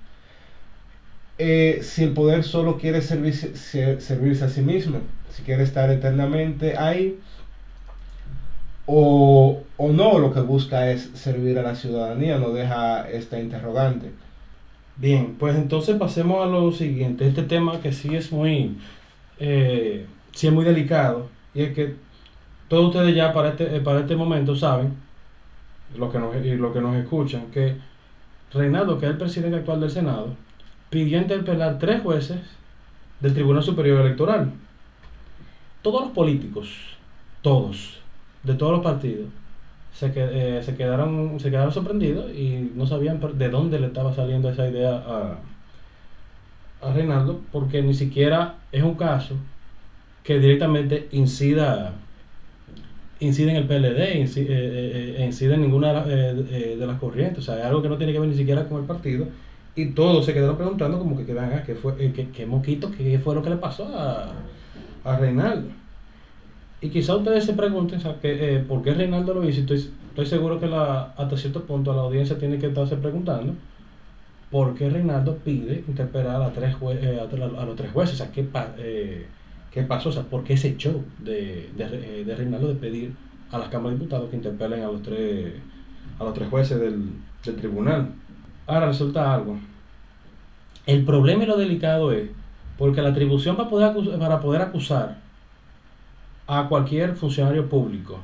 eh, 1.39 1.81
si 1.83 2.05
el 2.05 2.13
poder 2.13 2.45
solo 2.45 2.79
quiere 2.79 3.03
servirse, 3.03 3.57
ser- 3.57 4.01
servirse 4.01 4.45
a 4.45 4.49
sí 4.49 4.63
mismo, 4.63 5.01
si 5.31 5.43
quiere 5.43 5.63
estar 5.63 5.91
eternamente 5.91 6.77
ahí, 6.77 7.19
o, 8.87 9.63
o 9.77 9.93
no, 9.93 10.19
lo 10.19 10.33
que 10.33 10.41
busca 10.41 10.91
es 10.91 11.11
servir 11.15 11.59
a 11.59 11.63
la 11.63 11.75
ciudadanía, 11.75 12.39
no 12.39 12.51
deja 12.51 13.09
esta 13.11 13.39
interrogante. 13.41 14.13
Bien, 14.97 15.35
pues 15.39 15.57
entonces 15.57 15.97
pasemos 15.97 16.43
a 16.43 16.47
lo 16.47 16.73
siguiente. 16.73 17.27
Este 17.27 17.43
tema 17.43 17.81
que 17.81 17.93
sí 17.93 18.15
es 18.17 18.33
muy, 18.33 18.79
eh, 19.39 20.07
sí 20.33 20.47
es 20.47 20.53
muy 20.53 20.65
delicado 20.65 21.29
y 21.55 21.63
es 21.63 21.75
que 21.75 21.95
todos 22.69 22.87
ustedes 22.87 23.15
ya 23.15 23.33
para 23.33 23.51
este, 23.51 23.77
eh, 23.77 23.81
para 23.81 24.01
este 24.01 24.17
momento 24.17 24.57
saben, 24.57 24.95
los 25.97 26.11
que 26.13 26.19
nos, 26.19 26.35
y 26.45 26.55
los 26.57 26.73
que 26.73 26.81
nos 26.81 26.97
escuchan, 26.97 27.47
que 27.53 27.77
Reinaldo, 28.53 28.99
que 28.99 29.07
es 29.07 29.13
el 29.13 29.19
presidente 29.19 29.57
actual 29.59 29.81
del 29.81 29.91
Senado, 29.91 30.35
pidió 30.91 31.19
interpelar 31.19 31.79
tres 31.79 32.03
jueces 32.03 32.41
del 33.21 33.35
Tribunal 33.35 33.63
Superior 33.65 34.01
Electoral. 34.03 34.53
Todos 35.83 36.03
los 36.03 36.11
políticos, 36.13 36.69
todos, 37.43 38.01
de 38.43 38.55
todos 38.55 38.73
los 38.73 38.83
partidos, 38.83 39.29
se, 39.93 40.13
eh, 40.17 40.63
se, 40.63 40.77
quedaron, 40.77 41.41
se 41.41 41.51
quedaron 41.51 41.73
sorprendidos 41.73 42.33
y 42.33 42.73
no 42.75 42.87
sabían 42.87 43.21
de 43.39 43.49
dónde 43.51 43.81
le 43.81 43.89
estaba 43.89 44.15
saliendo 44.15 44.51
esa 44.51 44.69
idea 44.69 44.97
a, 44.97 45.47
a 46.81 46.93
Reinaldo, 46.93 47.47
porque 47.53 47.83
ni 47.83 47.95
siquiera 47.95 48.67
es 48.73 48.83
un 48.83 48.95
caso 48.97 49.37
que 50.23 50.39
directamente 50.41 51.09
incida, 51.13 51.95
incide 53.19 53.51
en 53.51 53.57
el 53.57 53.67
PLD, 53.67 54.19
incide, 54.21 54.47
eh, 54.55 55.23
eh, 55.23 55.25
incide 55.27 55.55
en 55.55 55.63
ninguna 55.63 55.89
de, 55.89 55.95
las- 55.95 56.09
eh, 56.09 56.73
eh, 56.73 56.77
de 56.77 56.87
las 56.87 56.99
corrientes, 56.99 57.39
o 57.39 57.43
sea, 57.43 57.59
es 57.61 57.65
algo 57.67 57.83
que 57.83 57.89
no 57.89 57.97
tiene 57.99 58.13
que 58.13 58.19
ver 58.21 58.29
ni 58.29 58.37
siquiera 58.37 58.69
con 58.69 58.81
el 58.81 58.87
partido. 58.87 59.29
Y 59.77 59.95
todos 59.95 60.25
se 60.27 60.35
quedaron 60.35 60.57
preguntando 60.57 60.99
como 60.99 61.17
que, 61.19 61.35
venga, 61.35 61.63
¿qué, 61.65 61.77
fue, 61.77 61.95
eh, 62.05 62.13
qué, 62.13 62.33
qué 62.33 62.47
moquito, 62.47 62.91
qué 62.91 63.19
fue 63.21 63.35
lo 63.35 63.43
que 63.43 63.51
le 63.51 63.59
pasó 63.59 63.87
a, 63.97 64.51
a 65.05 65.17
Reinaldo. 65.19 65.81
Y 66.81 66.91
quizá 66.91 67.17
ustedes 67.17 67.45
se 67.47 67.55
pregunten 67.55 68.01
que, 68.21 68.57
eh, 68.57 68.61
por 68.61 68.83
qué 68.83 68.95
Reinaldo 68.95 69.35
lo 69.35 69.49
hizo. 69.49 69.61
Estoy, 69.61 69.79
estoy 70.09 70.27
seguro 70.27 70.61
que 70.61 70.67
la, 70.67 71.13
hasta 71.15 71.37
cierto 71.37 71.67
punto 71.67 71.95
la 71.95 72.03
audiencia 72.03 72.39
tiene 72.39 72.59
que 72.59 72.67
estarse 72.69 72.97
preguntando 72.99 73.63
por 74.51 74.75
qué 74.75 74.91
Reinaldo 74.91 75.43
pide 75.45 75.85
interpelar 75.89 76.43
a, 76.43 76.53
tres 76.53 76.77
jue- 76.77 76.99
eh, 77.03 77.21
a, 77.21 77.65
los 77.67 77.77
tres 77.77 77.93
jueces. 77.93 78.17
O 78.17 78.19
sea, 78.25 78.33
¿qué, 78.33 78.51
eh, 78.79 79.37
qué 79.71 79.85
pasó? 79.85 80.11
O 80.11 80.13
sea, 80.13 80.29
¿por 80.31 80.45
qué 80.45 80.55
ese 80.55 80.77
show 80.77 81.15
de, 81.19 81.73
de, 81.75 81.85
eh, 82.21 82.25
de 82.25 82.37
Reinaldo 82.37 82.69
de 82.69 82.77
pedir 82.77 83.19
a 83.51 83.59
las 83.59 83.69
cámaras 83.71 83.99
de 83.99 84.05
diputados 84.05 84.31
que 84.31 84.37
interpelen 84.37 84.83
a 84.85 84.89
los 84.93 85.03
tres, 85.03 85.65
a 86.19 86.25
los 86.25 86.35
tres 86.35 86.49
jueces 86.51 86.81
del, 86.81 87.25
del 87.45 87.57
tribunal? 87.57 88.26
Ahora 88.67 88.87
resulta 88.87 89.33
algo. 89.33 89.59
El 90.87 91.05
problema 91.05 91.45
y 91.45 91.47
lo 91.47 91.57
delicado 91.57 92.13
es 92.13 92.31
porque 92.79 93.03
la 93.03 93.11
atribución 93.11 93.57
para 93.57 93.69
poder, 93.69 93.95
acus- 93.95 94.19
para 94.19 94.41
poder 94.41 94.63
acusar 94.63 95.17
a 96.47 96.69
cualquier 96.69 97.15
funcionario 97.17 97.69
público 97.69 98.21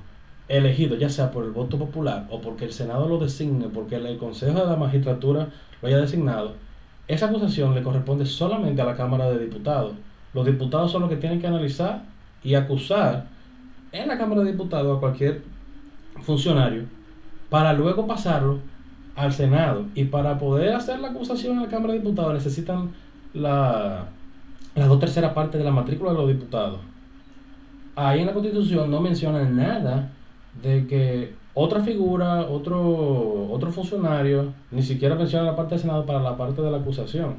elegido, 0.48 0.96
ya 0.96 1.08
sea 1.08 1.30
por 1.30 1.44
el 1.44 1.50
voto 1.50 1.78
popular 1.78 2.26
o 2.30 2.40
porque 2.40 2.64
el 2.66 2.72
Senado 2.72 3.08
lo 3.08 3.18
designe, 3.18 3.68
porque 3.68 3.96
el 3.96 4.18
Consejo 4.18 4.60
de 4.60 4.66
la 4.66 4.76
Magistratura 4.76 5.48
lo 5.80 5.88
haya 5.88 5.98
designado, 5.98 6.54
esa 7.08 7.26
acusación 7.26 7.74
le 7.74 7.82
corresponde 7.82 8.26
solamente 8.26 8.80
a 8.82 8.84
la 8.84 8.94
Cámara 8.96 9.28
de 9.30 9.38
Diputados. 9.44 9.94
Los 10.34 10.46
diputados 10.46 10.92
son 10.92 11.02
los 11.02 11.10
que 11.10 11.16
tienen 11.16 11.40
que 11.40 11.46
analizar 11.46 12.02
y 12.44 12.54
acusar 12.54 13.26
en 13.92 14.08
la 14.08 14.16
Cámara 14.18 14.42
de 14.42 14.52
Diputados 14.52 14.96
a 14.96 15.00
cualquier 15.00 15.42
funcionario 16.22 16.84
para 17.50 17.72
luego 17.72 18.06
pasarlo 18.06 18.58
al 19.16 19.32
Senado. 19.32 19.86
Y 19.94 20.04
para 20.04 20.38
poder 20.38 20.74
hacer 20.74 21.00
la 21.00 21.08
acusación 21.08 21.56
en 21.56 21.62
la 21.62 21.68
Cámara 21.68 21.92
de 21.92 22.00
Diputados 22.00 22.34
necesitan 22.34 22.90
la, 23.34 24.06
las 24.74 24.88
dos 24.88 25.00
terceras 25.00 25.32
partes 25.32 25.58
de 25.58 25.64
la 25.64 25.70
matrícula 25.70 26.12
de 26.12 26.18
los 26.18 26.28
diputados 26.28 26.80
ahí 27.96 28.20
en 28.20 28.26
la 28.26 28.32
constitución 28.32 28.90
no 28.90 29.00
menciona 29.00 29.44
nada 29.44 30.10
de 30.62 30.86
que 30.86 31.34
otra 31.54 31.80
figura, 31.80 32.42
otro, 32.42 33.50
otro 33.50 33.70
funcionario, 33.72 34.52
ni 34.70 34.82
siquiera 34.82 35.14
menciona 35.14 35.44
la 35.44 35.56
parte 35.56 35.74
del 35.74 35.82
Senado 35.82 36.06
para 36.06 36.20
la 36.20 36.36
parte 36.36 36.62
de 36.62 36.70
la 36.70 36.78
acusación. 36.78 37.36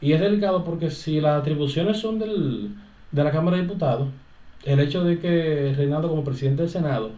Y 0.00 0.12
es 0.12 0.20
delicado 0.20 0.64
porque 0.64 0.90
si 0.90 1.20
las 1.20 1.40
atribuciones 1.40 1.98
son 1.98 2.18
del, 2.18 2.74
de 3.10 3.24
la 3.24 3.30
Cámara 3.30 3.56
de 3.56 3.64
Diputados, 3.64 4.08
el 4.64 4.80
hecho 4.80 5.04
de 5.04 5.18
que 5.18 5.74
Reinaldo 5.76 6.08
como 6.08 6.24
presidente 6.24 6.62
del 6.62 6.70
Senado 6.70 7.10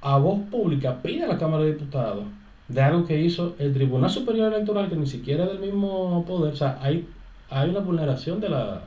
a 0.00 0.18
voz 0.18 0.40
pública 0.50 1.00
pide 1.02 1.24
a 1.24 1.28
la 1.28 1.38
Cámara 1.38 1.64
de 1.64 1.72
Diputados 1.72 2.24
de 2.68 2.82
algo 2.82 3.06
que 3.06 3.20
hizo 3.20 3.56
el 3.58 3.72
Tribunal 3.72 4.10
Superior 4.10 4.52
Electoral 4.52 4.88
que 4.88 4.96
ni 4.96 5.06
siquiera 5.06 5.44
es 5.44 5.50
del 5.50 5.60
mismo 5.60 6.24
poder, 6.26 6.52
o 6.52 6.56
sea, 6.56 6.78
hay, 6.82 7.08
hay 7.50 7.70
una 7.70 7.80
vulneración 7.80 8.40
de 8.40 8.50
la, 8.50 8.82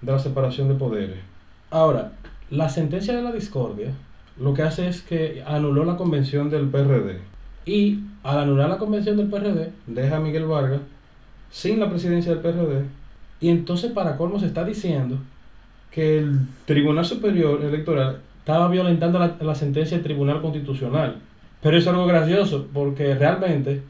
de 0.00 0.12
la 0.12 0.18
separación 0.18 0.68
de 0.68 0.74
poderes. 0.74 1.18
Ahora, 1.70 2.12
la 2.50 2.68
sentencia 2.68 3.14
de 3.14 3.22
la 3.22 3.32
discordia 3.32 3.92
lo 4.40 4.54
que 4.54 4.62
hace 4.62 4.88
es 4.88 5.02
que 5.02 5.42
anuló 5.46 5.84
la 5.84 5.96
convención 5.96 6.48
del 6.48 6.68
PRD. 6.68 7.18
Y 7.66 8.00
al 8.22 8.38
anular 8.38 8.68
la 8.68 8.78
convención 8.78 9.16
del 9.16 9.28
PRD, 9.28 9.72
deja 9.86 10.16
a 10.16 10.20
Miguel 10.20 10.46
Vargas 10.46 10.80
sin 11.50 11.80
la 11.80 11.90
presidencia 11.90 12.32
del 12.32 12.40
PRD. 12.40 12.84
Y 13.40 13.48
entonces, 13.48 13.92
para 13.92 14.16
colmo, 14.16 14.38
se 14.38 14.46
está 14.46 14.64
diciendo 14.64 15.18
que 15.90 16.18
el 16.18 16.40
Tribunal 16.66 17.04
Superior 17.04 17.62
Electoral 17.62 18.20
estaba 18.38 18.68
violentando 18.68 19.18
la, 19.18 19.36
la 19.40 19.54
sentencia 19.54 19.96
del 19.96 20.04
Tribunal 20.04 20.40
Constitucional. 20.40 21.16
Pero 21.62 21.76
es 21.76 21.86
algo 21.86 22.06
gracioso, 22.06 22.68
porque 22.72 23.14
realmente 23.14 23.82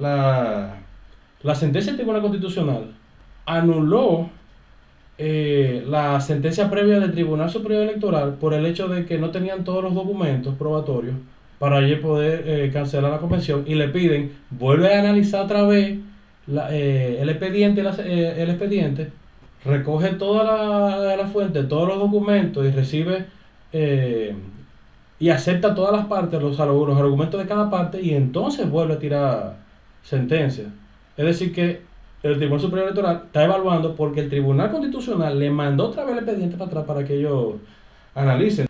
la, 0.00 0.74
la 1.42 1.54
sentencia 1.54 1.92
del 1.92 1.98
Tribunal 1.98 2.22
Constitucional 2.22 2.92
anuló 3.46 4.28
eh, 5.16 5.84
la 5.88 6.20
sentencia 6.20 6.70
previa 6.70 7.00
del 7.00 7.12
Tribunal 7.12 7.50
Superior 7.50 7.82
Electoral 7.84 8.34
por 8.34 8.54
el 8.54 8.66
hecho 8.66 8.88
de 8.88 9.06
que 9.06 9.18
no 9.18 9.30
tenían 9.30 9.64
todos 9.64 9.82
los 9.82 9.94
documentos 9.94 10.54
probatorios 10.56 11.16
para 11.58 11.80
poder 12.00 12.44
eh, 12.46 12.70
cancelar 12.72 13.10
la 13.10 13.18
convención 13.18 13.64
y 13.66 13.74
le 13.74 13.88
piden, 13.88 14.32
vuelve 14.50 14.94
a 14.94 15.00
analizar 15.00 15.44
otra 15.44 15.62
vez 15.64 15.98
la- 16.46 16.68
eh, 16.72 17.20
el 17.20 17.28
expediente, 17.30 17.82
la- 17.82 17.96
eh, 17.98 18.42
el 18.42 18.50
expediente, 18.50 19.10
recoge 19.64 20.10
toda 20.10 20.44
la, 20.44 21.16
la 21.16 21.26
fuente, 21.26 21.64
todos 21.64 21.88
los 21.88 21.98
documentos 21.98 22.64
y 22.64 22.70
recibe 22.70 23.24
y 25.20 25.30
acepta 25.30 25.74
todas 25.74 25.92
las 25.92 26.06
partes, 26.06 26.40
los, 26.40 26.56
los 26.58 26.98
argumentos 26.98 27.40
de 27.40 27.46
cada 27.48 27.68
parte 27.70 28.00
y 28.00 28.14
entonces 28.14 28.70
vuelve 28.70 28.94
a 28.94 28.98
tirar 28.98 29.56
sentencia. 30.02 30.64
Es 31.16 31.24
decir 31.26 31.52
que 31.52 31.82
el 32.22 32.36
Tribunal 32.36 32.60
Superior 32.60 32.88
Electoral 32.88 33.22
está 33.26 33.44
evaluando 33.44 33.94
porque 33.94 34.20
el 34.20 34.28
Tribunal 34.28 34.70
Constitucional 34.70 35.38
le 35.38 35.50
mandó 35.50 35.86
otra 35.88 36.04
vez 36.04 36.12
el 36.12 36.18
expediente 36.24 36.56
para 36.56 36.68
atrás 36.70 36.84
para 36.84 37.04
que 37.04 37.14
ellos 37.18 37.54
analicen. 38.14 38.66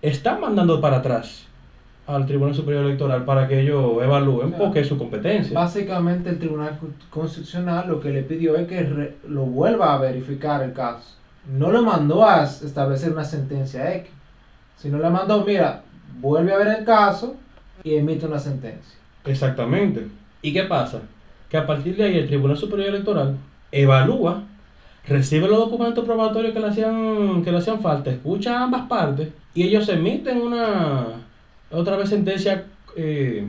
Están 0.00 0.40
mandando 0.40 0.80
para 0.80 0.96
atrás 0.98 1.46
al 2.06 2.26
Tribunal 2.26 2.54
Superior 2.54 2.84
Electoral 2.84 3.24
para 3.24 3.46
que 3.46 3.60
ellos 3.60 4.02
evalúen 4.02 4.46
O 4.46 4.50
sea, 4.50 4.58
porque 4.58 4.80
es 4.80 4.88
su 4.88 4.98
competencia. 4.98 5.54
Básicamente 5.54 6.30
el 6.30 6.38
Tribunal 6.38 6.76
Con- 6.78 6.94
Constitucional 7.10 7.88
lo 7.88 8.00
que 8.00 8.10
le 8.10 8.22
pidió 8.22 8.56
es 8.56 8.66
que 8.66 8.82
re- 8.82 9.14
lo 9.28 9.42
vuelva 9.42 9.94
a 9.94 9.98
verificar 9.98 10.62
el 10.62 10.72
caso. 10.72 11.16
No 11.56 11.70
lo 11.70 11.82
mandó 11.82 12.24
a 12.24 12.42
establecer 12.44 13.12
una 13.12 13.24
sentencia 13.24 13.94
X, 13.96 14.10
sino 14.82 14.98
le 14.98 15.08
mandó, 15.08 15.44
mira, 15.44 15.82
vuelve 16.20 16.52
a 16.52 16.58
ver 16.58 16.68
el 16.80 16.84
caso 16.84 17.36
y 17.84 17.94
emite 17.94 18.26
una 18.26 18.38
sentencia. 18.38 18.98
Exactamente. 19.24 20.08
¿Y 20.42 20.52
qué 20.52 20.64
pasa? 20.64 21.00
Que 21.48 21.56
a 21.56 21.66
partir 21.66 21.96
de 21.96 22.04
ahí 22.04 22.18
el 22.18 22.26
Tribunal 22.26 22.56
Superior 22.56 22.88
Electoral 22.88 23.36
evalúa, 23.70 24.42
recibe 25.06 25.48
los 25.48 25.58
documentos 25.58 26.04
probatorios 26.04 26.52
que 26.52 26.60
le 26.60 26.66
hacían, 26.68 27.42
que 27.44 27.52
le 27.52 27.58
hacían 27.58 27.80
falta, 27.80 28.10
escucha 28.10 28.58
a 28.58 28.64
ambas 28.64 28.86
partes 28.88 29.28
y 29.54 29.62
ellos 29.64 29.88
emiten 29.88 30.40
una 30.40 31.06
otra 31.70 31.96
vez 31.96 32.08
sentencia 32.08 32.64
eh, 32.96 33.46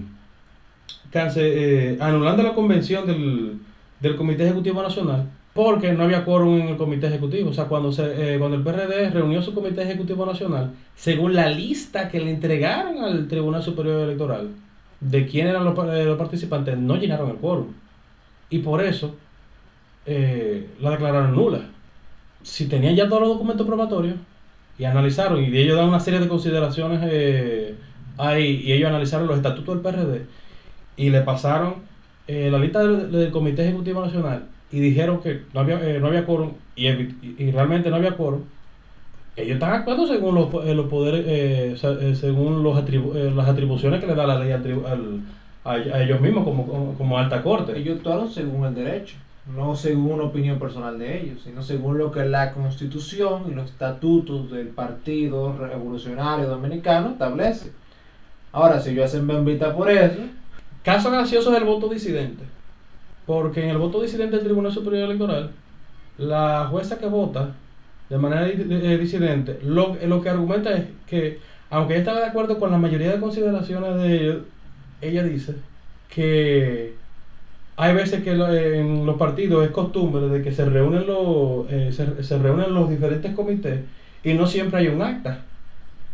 cance- 1.12 1.42
eh, 1.42 1.98
anulando 2.00 2.44
la 2.44 2.54
convención 2.54 3.06
del, 3.06 3.60
del 4.00 4.16
Comité 4.16 4.44
Ejecutivo 4.46 4.82
Nacional 4.82 5.26
porque 5.54 5.94
no 5.94 6.04
había 6.04 6.26
quórum 6.26 6.60
en 6.60 6.70
el 6.70 6.78
Comité 6.78 7.08
Ejecutivo. 7.08 7.52
O 7.52 7.54
sea, 7.54 7.66
cuando, 7.66 7.92
se, 7.92 8.36
eh, 8.36 8.40
cuando 8.40 8.58
el 8.58 8.64
PRD 8.64 9.12
reunió 9.12 9.42
su 9.42 9.54
Comité 9.54 9.84
Ejecutivo 9.84 10.26
Nacional, 10.26 10.72
según 10.96 11.36
la 11.36 11.50
lista 11.50 12.10
que 12.10 12.20
le 12.20 12.32
entregaron 12.32 13.04
al 13.04 13.28
Tribunal 13.28 13.62
Superior 13.62 14.02
Electoral 14.02 14.50
de 15.00 15.28
quién 15.28 15.48
eran 15.48 15.64
los, 15.64 15.78
eh, 15.78 16.16
participantes, 16.18 16.78
no 16.78 16.96
llenaron 16.96 17.30
el 17.30 17.36
quórum. 17.38 17.68
Y 18.50 18.60
por 18.60 18.82
eso 18.82 19.16
eh, 20.06 20.70
la 20.80 20.92
declararon 20.92 21.36
nula. 21.36 21.62
Si 22.42 22.68
tenían 22.68 22.96
ya 22.96 23.08
todos 23.08 23.22
los 23.22 23.30
documentos 23.30 23.66
probatorios 23.68 24.16
y 24.80 24.86
analizaron, 24.86 25.44
y 25.44 25.52
de 25.52 25.62
ellos 25.62 25.78
dan 25.78 25.88
una 25.88 26.00
serie 26.00 26.20
de 26.20 26.28
consideraciones 26.28 27.02
ahí 28.18 28.62
y 28.66 28.74
ellos 28.74 28.90
analizaron 28.90 29.28
los 29.28 29.38
estatutos 29.38 29.76
del 29.76 29.84
PRD 29.84 30.26
y 30.98 31.10
le 31.10 31.22
pasaron 31.22 31.76
la 32.28 32.58
lista 32.60 32.86
del 32.86 33.32
Comité 33.32 33.64
Ejecutivo 33.64 34.02
Nacional 34.02 34.48
y 34.74 34.80
dijeron 34.80 35.22
que 35.22 35.42
no 35.54 35.60
había, 35.60 35.80
eh, 35.88 36.00
no 36.00 36.08
había 36.08 36.26
quórum 36.26 36.54
y, 36.76 37.52
realmente 37.52 37.92
no 37.92 37.98
había 37.98 38.18
quórum, 38.18 38.42
ellos 39.36 39.54
están 39.54 39.72
actuando 39.74 40.08
según 40.08 40.34
los, 40.34 40.66
eh, 40.66 40.74
los 40.74 40.88
poderes, 40.88 41.26
eh, 41.28 41.76
eh, 42.02 42.16
según 42.16 42.64
los 42.64 42.76
atribu- 42.76 43.14
las 43.36 43.48
atribuciones 43.48 44.02
que 44.02 44.08
le 44.08 44.16
da 44.16 44.26
la 44.26 44.40
ley 44.40 44.52
al 44.52 45.22
a, 45.64 45.72
a 45.74 46.04
ellos 46.04 46.20
mismos 46.20 46.44
como, 46.44 46.68
como, 46.68 46.94
como 46.96 47.18
alta 47.20 47.42
corte. 47.44 47.78
Ellos 47.78 47.98
actuaron 47.98 48.30
según 48.30 48.66
el 48.66 48.76
derecho, 48.76 49.16
no 49.56 49.76
según 49.76 50.14
una 50.14 50.24
opinión 50.24 50.58
personal 50.58 50.98
de 50.98 51.22
ellos, 51.22 51.42
sino 51.44 51.62
según 51.62 52.00
lo 52.00 52.12
que 52.12 52.26
la 52.26 52.52
constitución 52.52 53.44
y 53.52 53.54
los 53.54 53.70
estatutos 53.70 54.52
del 54.52 54.68
Partido 54.68 55.56
Revolucionario 55.56 56.48
Dominicano 56.48 57.12
establece. 57.12 57.72
Ahora, 58.52 58.80
si 58.80 58.90
ellos 58.90 59.06
hacen 59.06 59.28
bembita 59.28 59.76
por 59.76 59.90
eso, 59.90 60.20
Caso 60.84 61.10
gracioso 61.12 61.50
del 61.52 61.64
voto 61.64 61.88
disidente. 61.88 62.44
Porque 63.26 63.64
en 63.64 63.70
el 63.70 63.78
voto 63.78 64.02
disidente 64.02 64.36
del 64.38 64.46
Tribunal 64.46 64.72
Superior 64.74 65.06
Electoral, 65.06 65.62
la 66.18 66.68
jueza 66.70 67.00
que 67.00 67.08
vota 67.08 67.64
de 68.10 68.18
manera 68.18 68.48
eh, 68.50 68.98
disidente, 68.98 69.60
lo, 69.62 69.96
lo 70.06 70.22
que 70.22 70.30
argumenta 70.30 70.76
es 70.78 70.98
que, 71.06 71.42
aunque 71.70 71.94
ella 71.96 72.02
estaba 72.02 72.20
de 72.22 72.28
acuerdo 72.28 72.60
con 72.60 72.72
la 72.72 72.78
mayoría 72.78 73.12
de 73.14 73.20
consideraciones 73.20 73.96
de 73.98 74.16
ellos, 74.18 74.48
ella 75.02 75.24
dice 75.24 75.66
que 76.08 77.04
hay 77.76 77.94
veces 77.96 78.24
que 78.24 78.36
lo- 78.36 78.52
en 78.54 79.06
los 79.06 79.18
partidos 79.18 79.66
es 79.66 79.72
costumbre 79.72 80.28
de 80.30 80.42
que 80.42 80.52
se 80.52 80.66
reúnen 80.66 81.06
los, 81.08 81.70
eh, 81.72 81.92
se, 81.92 82.24
se 82.24 82.38
reúnen 82.40 82.74
los 82.74 82.90
diferentes 82.90 83.34
comités 83.34 83.90
y 84.24 84.34
no 84.36 84.48
siempre 84.48 84.80
hay 84.82 84.88
un 84.90 85.02
acta. 85.02 85.52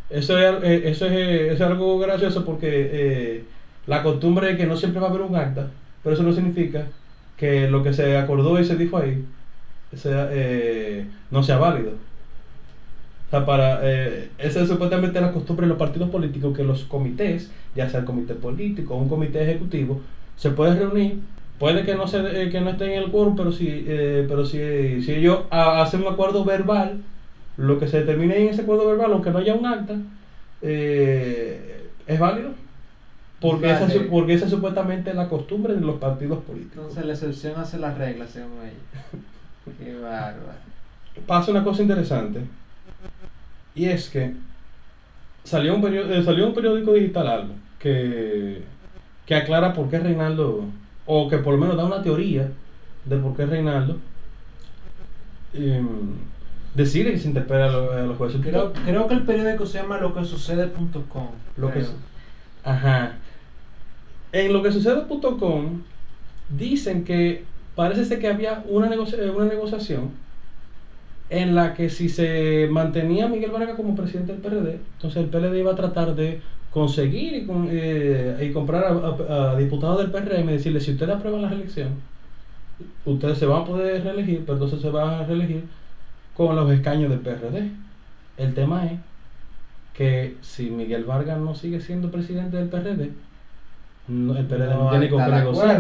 Eso 0.10 0.38
es, 0.39 0.63
eh, 0.63 0.89
eso 0.89 1.06
es, 1.06 1.12
eh, 1.13 1.51
es 1.54 1.62
algo 1.62 2.00
gracioso 2.00 2.44
porque 2.46 2.68
eh, 2.92 3.51
la 3.86 4.01
costumbre 4.04 4.51
es 4.51 4.58
que 4.58 4.66
no 4.66 4.75
siempre 4.78 5.00
va 5.01 5.08
a 5.08 5.10
haber 5.12 5.22
un 5.22 5.36
acta, 5.36 5.78
pero 6.01 6.13
eso 6.16 6.24
no 6.24 6.34
significa 6.34 6.92
que 7.39 7.69
lo 7.69 7.84
que 7.84 7.93
se 7.93 8.17
acordó 8.17 8.60
y 8.60 8.65
se 8.65 8.77
dijo 8.77 8.98
ahí 8.98 9.29
sea, 9.93 10.29
eh, 10.31 11.12
no 11.31 11.43
sea 11.43 11.58
válido. 11.60 11.93
O 13.27 13.29
sea, 13.29 13.46
para, 13.46 13.79
eh, 13.84 14.34
esa 14.39 14.62
es 14.62 14.67
supuestamente 14.69 15.22
la 15.22 15.31
costumbre 15.31 15.65
de 15.65 15.69
los 15.69 15.77
partidos 15.77 16.10
políticos, 16.10 16.55
que 16.58 16.63
los 16.63 16.86
comités, 16.86 17.53
ya 17.75 17.88
sea 17.89 18.00
el 18.00 18.05
comité 18.05 18.34
político 18.36 18.96
o 18.96 18.98
un 19.00 19.08
comité 19.10 19.43
ejecutivo, 19.43 20.03
se 20.36 20.51
pueden 20.51 20.77
reunir. 20.79 21.27
Puede 21.58 21.84
que 21.84 21.93
no, 21.96 22.08
se, 22.08 22.17
eh, 22.46 22.50
que 22.50 22.62
no 22.62 22.72
estén 22.72 22.91
en 22.91 23.03
el 23.03 23.12
quórum, 23.12 23.36
pero 23.36 23.51
si, 23.51 23.67
eh, 23.88 24.25
pero 24.27 24.46
si, 24.46 25.01
si 25.03 25.13
ellos 25.13 25.46
ha- 25.51 25.81
hacen 25.81 26.01
un 26.01 26.08
acuerdo 26.08 26.43
verbal, 26.43 27.05
lo 27.55 27.77
que 27.79 27.88
se 27.88 28.00
determine 28.00 28.41
en 28.41 28.50
ese 28.50 28.62
acuerdo 28.63 28.88
verbal, 28.88 29.12
aunque 29.13 29.31
no 29.31 29.38
haya 29.39 29.53
un 29.55 29.65
acta, 29.65 30.01
es 32.05 32.19
válido. 32.19 32.69
Porque 33.39 33.72
esa, 33.72 33.86
es 33.86 33.96
porque 34.10 34.34
esa 34.34 34.46
es 34.46 34.51
supuestamente 34.51 35.13
la 35.13 35.29
costumbre 35.29 35.74
de 35.74 35.81
los 35.81 35.96
partidos 35.96 36.43
políticos. 36.43 36.77
entonces 36.77 37.05
la 37.05 37.13
excepción 37.13 37.60
hace 37.60 37.79
las 37.79 37.98
reglas, 37.98 38.31
según 38.31 38.60
ellos. 38.63 39.24
Qué 39.79 39.93
bárbaro. 39.96 40.60
pasa 41.25 41.51
una 41.51 41.63
cosa 41.63 41.81
interesante 41.81 42.41
y 43.75 43.86
es 43.86 44.10
que 44.10 44.34
salió 45.43 45.75
un, 45.75 45.81
periódico, 45.81 46.24
salió 46.24 46.48
un 46.48 46.53
periódico 46.53 46.93
digital 46.93 47.27
algo 47.27 47.53
que, 47.77 48.63
que 49.25 49.36
aclara 49.36 49.74
por 49.74 49.89
qué 49.89 50.00
Reinaldo 50.00 50.65
o 51.05 51.29
que 51.29 51.38
por 51.38 51.53
lo 51.53 51.60
menos 51.60 51.77
da 51.77 51.86
una 51.86 52.01
teoría 52.01 52.51
de 53.05 53.17
por 53.17 53.36
qué 53.36 53.46
Reinaldo 53.46 53.98
em, 55.53 55.87
decide 56.74 57.11
que 57.11 57.20
se 57.20 57.27
interpela 57.27 57.66
a 57.66 57.72
los, 57.72 57.96
a 57.96 58.01
los 58.01 58.18
jueces 58.18 58.42
Creo, 58.42 58.74
creo 58.74 59.07
que 59.07 59.14
el 59.14 59.24
periódico 59.24 59.66
se 59.66 59.79
llama 59.81 60.00
lo 60.00 60.14
que 60.14 60.25
sucede.com. 60.25 61.27
Lo 61.57 61.70
creo. 61.72 61.87
Ajá. 62.64 63.18
En 64.31 64.53
lo 64.53 64.61
que 64.61 64.72
sucede.com 64.72 65.81
dicen 66.57 67.03
que 67.03 67.44
parece 67.75 68.05
ser 68.05 68.20
que 68.20 68.27
había 68.27 68.63
una, 68.68 68.87
negocia- 68.89 69.20
eh, 69.22 69.29
una 69.29 69.46
negociación 69.46 70.11
en 71.29 71.55
la 71.55 71.74
que 71.75 71.89
si 71.89 72.09
se 72.09 72.68
mantenía 72.72 73.27
Miguel 73.27 73.51
Vargas 73.51 73.75
como 73.75 73.96
presidente 73.96 74.31
del 74.33 74.42
PRD, 74.42 74.79
entonces 74.96 75.24
el 75.24 75.29
PLD 75.29 75.59
iba 75.59 75.72
a 75.72 75.75
tratar 75.75 76.15
de 76.15 76.42
conseguir 76.72 77.33
y, 77.33 77.48
eh, 77.72 78.48
y 78.48 78.51
comprar 78.51 78.83
a- 78.85 79.51
a 79.51 79.55
diputados 79.55 80.00
del 80.00 80.11
PRM 80.11 80.50
y 80.50 80.53
decirle, 80.53 80.79
si 80.81 80.92
ustedes 80.92 81.15
aprueban 81.15 81.42
la 81.44 81.50
reelección, 81.50 81.89
ustedes 83.05 83.37
se 83.37 83.46
van 83.46 83.61
a 83.61 83.65
poder 83.65 84.03
reelegir, 84.03 84.42
pero 84.42 84.53
entonces 84.53 84.81
se 84.81 84.89
van 84.89 85.09
a 85.22 85.25
reelegir 85.25 85.63
con 86.35 86.55
los 86.55 86.72
escaños 86.72 87.09
del 87.09 87.20
PRD. 87.20 87.72
El 88.37 88.53
tema 88.53 88.85
es 88.85 89.00
que 89.94 90.35
si 90.42 90.70
Miguel 90.70 91.03
Vargas 91.03 91.39
no 91.39 91.53
sigue 91.55 91.79
siendo 91.81 92.09
presidente 92.11 92.57
del 92.57 92.70
PRD, 92.70 93.11
no- 94.09 94.35
el 94.35 94.45
PRD 94.45 94.74
no, 94.74 94.89
tiene 94.89 95.09
con 95.09 95.19
qué 95.19 95.31
negociar. 95.39 95.77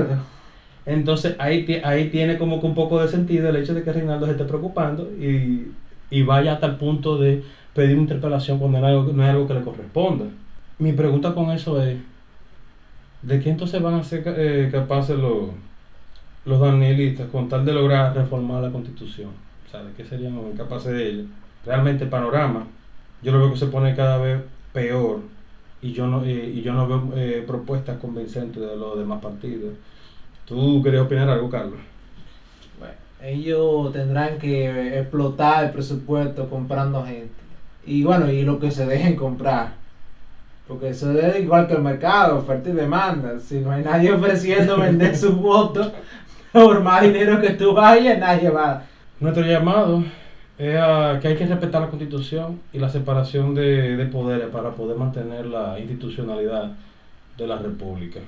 Entonces 0.85 1.35
ahí, 1.39 1.81
ahí 1.83 2.09
tiene 2.09 2.37
como 2.37 2.59
que 2.61 2.67
un 2.67 2.75
poco 2.75 2.99
de 3.01 3.07
sentido 3.07 3.49
el 3.49 3.55
hecho 3.57 3.73
de 3.73 3.83
que 3.83 3.91
Reinaldo 3.93 4.25
se 4.25 4.31
esté 4.33 4.45
preocupando 4.45 5.03
y, 5.19 5.71
y 6.09 6.21
vaya 6.23 6.53
hasta 6.53 6.65
el 6.67 6.75
punto 6.77 7.17
de 7.17 7.43
pedir 7.73 7.93
una 7.93 8.03
interpelación 8.03 8.57
cuando 8.59 8.79
no 8.79 8.87
es 8.87 8.93
algo, 8.95 9.13
no 9.13 9.23
es 9.23 9.29
algo 9.29 9.47
que 9.47 9.53
le 9.53 9.61
corresponda. 9.61 10.25
Mi 10.79 10.93
pregunta 10.93 11.33
con 11.33 11.51
eso 11.51 11.81
es, 11.83 11.97
¿de 13.21 13.39
qué 13.39 13.49
entonces 13.49 13.81
van 13.81 13.95
a 13.95 14.03
ser 14.03 14.23
eh, 14.25 14.69
capaces 14.71 15.17
los, 15.17 15.49
los 16.45 16.59
danielistas 16.59 17.27
con 17.27 17.49
tal 17.49 17.65
de 17.65 17.73
lograr 17.73 18.15
reformar 18.15 18.63
la 18.63 18.71
constitución? 18.71 19.29
O 19.67 19.71
sea, 19.71 19.83
¿de 19.83 19.91
qué 19.93 20.05
serían 20.05 20.35
capaces 20.57 20.91
de 20.93 21.07
ellos? 21.07 21.25
Realmente 21.65 22.05
el 22.05 22.09
panorama, 22.09 22.65
yo 23.21 23.31
lo 23.31 23.39
veo 23.39 23.51
que 23.51 23.57
se 23.59 23.67
pone 23.67 23.95
cada 23.95 24.17
vez 24.17 24.39
peor 24.73 25.19
y 25.81 25.93
yo 25.93 26.07
no, 26.07 26.23
eh, 26.25 26.51
y 26.55 26.61
yo 26.61 26.73
no 26.73 26.87
veo 26.87 27.09
eh, 27.15 27.43
propuestas 27.45 27.97
convincentes 27.99 28.61
de 28.61 28.75
los 28.75 28.97
demás 28.97 29.21
partidos. 29.21 29.73
¿Tú 30.45 30.81
querías 30.83 31.03
opinar 31.03 31.29
algo, 31.29 31.49
Carlos? 31.49 31.79
Bueno, 32.77 32.95
ellos 33.21 33.93
tendrán 33.93 34.37
que 34.39 34.99
explotar 34.99 35.65
el 35.65 35.71
presupuesto 35.71 36.49
comprando 36.49 37.05
gente. 37.05 37.33
Y 37.85 38.03
bueno, 38.03 38.29
y 38.31 38.43
lo 38.43 38.59
que 38.59 38.71
se 38.71 38.85
dejen 38.85 39.15
comprar. 39.15 39.73
Porque 40.67 40.89
eso 40.89 41.17
es 41.17 41.39
igual 41.39 41.67
que 41.67 41.73
el 41.73 41.81
mercado, 41.81 42.37
oferta 42.37 42.69
y 42.69 42.73
demanda. 42.73 43.39
Si 43.39 43.59
no 43.59 43.71
hay 43.71 43.83
nadie 43.83 44.11
ofreciendo 44.11 44.77
vender 44.77 45.15
sus 45.17 45.35
votos, 45.35 45.91
por 46.51 46.81
más 46.81 47.01
dinero 47.01 47.39
que 47.41 47.51
tú 47.51 47.73
vayas, 47.73 48.19
nadie 48.19 48.49
va. 48.49 48.83
Nuestro 49.19 49.43
llamado 49.43 50.03
es 50.59 51.21
que 51.21 51.27
hay 51.29 51.35
que 51.37 51.45
respetar 51.45 51.81
la 51.81 51.89
constitución 51.89 52.59
y 52.73 52.79
la 52.79 52.89
separación 52.89 53.55
de 53.55 54.09
poderes 54.11 54.49
para 54.49 54.71
poder 54.71 54.97
mantener 54.97 55.45
la 55.45 55.79
institucionalidad 55.79 56.73
de 57.37 57.47
la 57.47 57.57
república. 57.57 58.19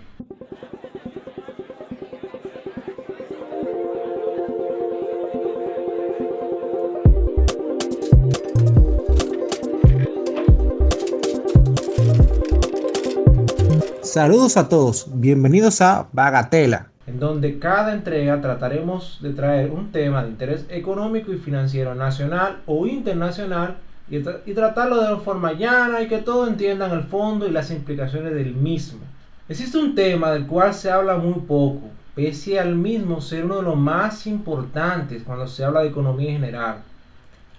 Saludos 14.01 14.55
a 14.57 14.67
todos, 14.67 15.07
bienvenidos 15.19 15.81
a 15.81 16.07
Bagatela. 16.11 16.90
En 17.11 17.19
donde 17.19 17.59
cada 17.59 17.93
entrega 17.93 18.39
trataremos 18.39 19.19
de 19.21 19.33
traer 19.33 19.69
un 19.71 19.91
tema 19.91 20.23
de 20.23 20.29
interés 20.29 20.65
económico 20.69 21.33
y 21.33 21.37
financiero 21.37 21.93
nacional 21.93 22.59
o 22.65 22.87
internacional 22.87 23.75
y, 24.09 24.19
tra- 24.19 24.39
y 24.45 24.53
tratarlo 24.53 25.01
de 25.01 25.17
forma 25.21 25.51
llana 25.51 26.01
y 26.01 26.07
que 26.07 26.19
todos 26.19 26.47
entiendan 26.47 26.91
el 26.91 27.03
fondo 27.03 27.45
y 27.45 27.51
las 27.51 27.69
implicaciones 27.69 28.33
del 28.33 28.55
mismo. 28.55 29.01
Existe 29.49 29.77
un 29.77 29.93
tema 29.93 30.31
del 30.31 30.47
cual 30.47 30.73
se 30.73 30.89
habla 30.89 31.17
muy 31.17 31.41
poco, 31.41 31.89
pese 32.15 32.57
al 32.57 32.75
mismo 32.75 33.19
ser 33.19 33.43
uno 33.43 33.57
de 33.57 33.63
los 33.63 33.77
más 33.77 34.25
importantes 34.25 35.23
cuando 35.23 35.47
se 35.47 35.65
habla 35.65 35.81
de 35.81 35.89
economía 35.89 36.29
en 36.29 36.39
general. 36.39 36.77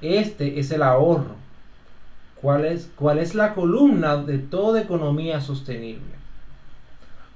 Este 0.00 0.58
es 0.58 0.70
el 0.70 0.82
ahorro. 0.82 1.36
¿Cuál 2.40 2.64
es, 2.64 2.90
cuál 2.96 3.18
es 3.18 3.34
la 3.34 3.52
columna 3.52 4.16
de 4.16 4.38
toda 4.38 4.80
economía 4.80 5.42
sostenible? 5.42 6.12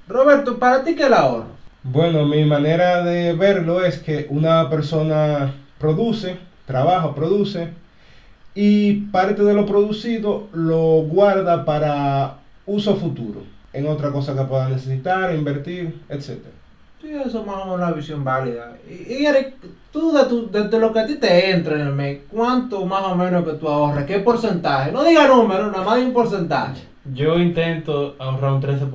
Roberto, 0.09 0.59
¿para 0.59 0.83
ti 0.83 0.95
qué 0.95 1.03
es 1.03 1.09
el 1.09 1.15
ahorro? 1.15 1.66
Bueno, 1.93 2.25
mi 2.27 2.45
manera 2.45 3.03
de 3.05 3.33
verlo 3.35 3.85
es 3.85 3.99
que 3.99 4.27
una 4.31 4.69
persona 4.69 5.55
produce, 5.79 6.37
trabaja, 6.67 7.15
produce, 7.15 7.69
y 8.55 8.93
parte 9.13 9.43
de 9.45 9.55
lo 9.55 9.67
producido 9.67 10.49
lo 10.53 11.03
guarda 11.03 11.65
para 11.65 12.39
uso 12.65 12.97
futuro, 12.97 13.43
en 13.73 13.87
otra 13.87 14.11
cosa 14.11 14.35
que 14.35 14.43
pueda 14.43 14.69
necesitar, 14.69 15.35
invertir, 15.35 16.01
etc. 16.09 16.39
Sí, 17.01 17.11
eso 17.13 17.41
es 17.41 17.47
más 17.47 17.57
o 17.57 17.65
menos 17.67 17.77
una 17.77 17.93
visión 17.93 18.25
válida. 18.25 18.77
Y, 18.91 19.13
y 19.13 19.27
Eric, 19.27 19.55
tú 19.93 20.13
de, 20.13 20.25
tu- 20.25 20.51
de- 20.51 20.69
de 20.69 20.79
lo 20.81 20.93
que 20.93 21.01
a 21.01 21.07
ti 21.07 21.17
te 21.17 21.51
entra 21.51 21.75
en 21.77 21.83
el 21.87 21.93
mes, 21.95 22.21
¿cuánto 22.31 22.85
más 22.87 23.05
o 23.05 23.15
menos 23.15 23.45
que 23.45 23.53
tú 23.53 23.69
ahorras? 23.69 24.07
¿Qué 24.07 24.19
porcentaje? 24.21 24.91
No 24.91 25.05
diga 25.05 25.29
número, 25.29 25.71
nada 25.71 25.85
más 25.85 25.97
de 26.01 26.07
un 26.07 26.13
porcentaje. 26.15 26.83
Yo 27.15 27.39
intento 27.39 28.17
ahorrar 28.19 28.55
un 28.55 28.61
13%. 28.63 28.91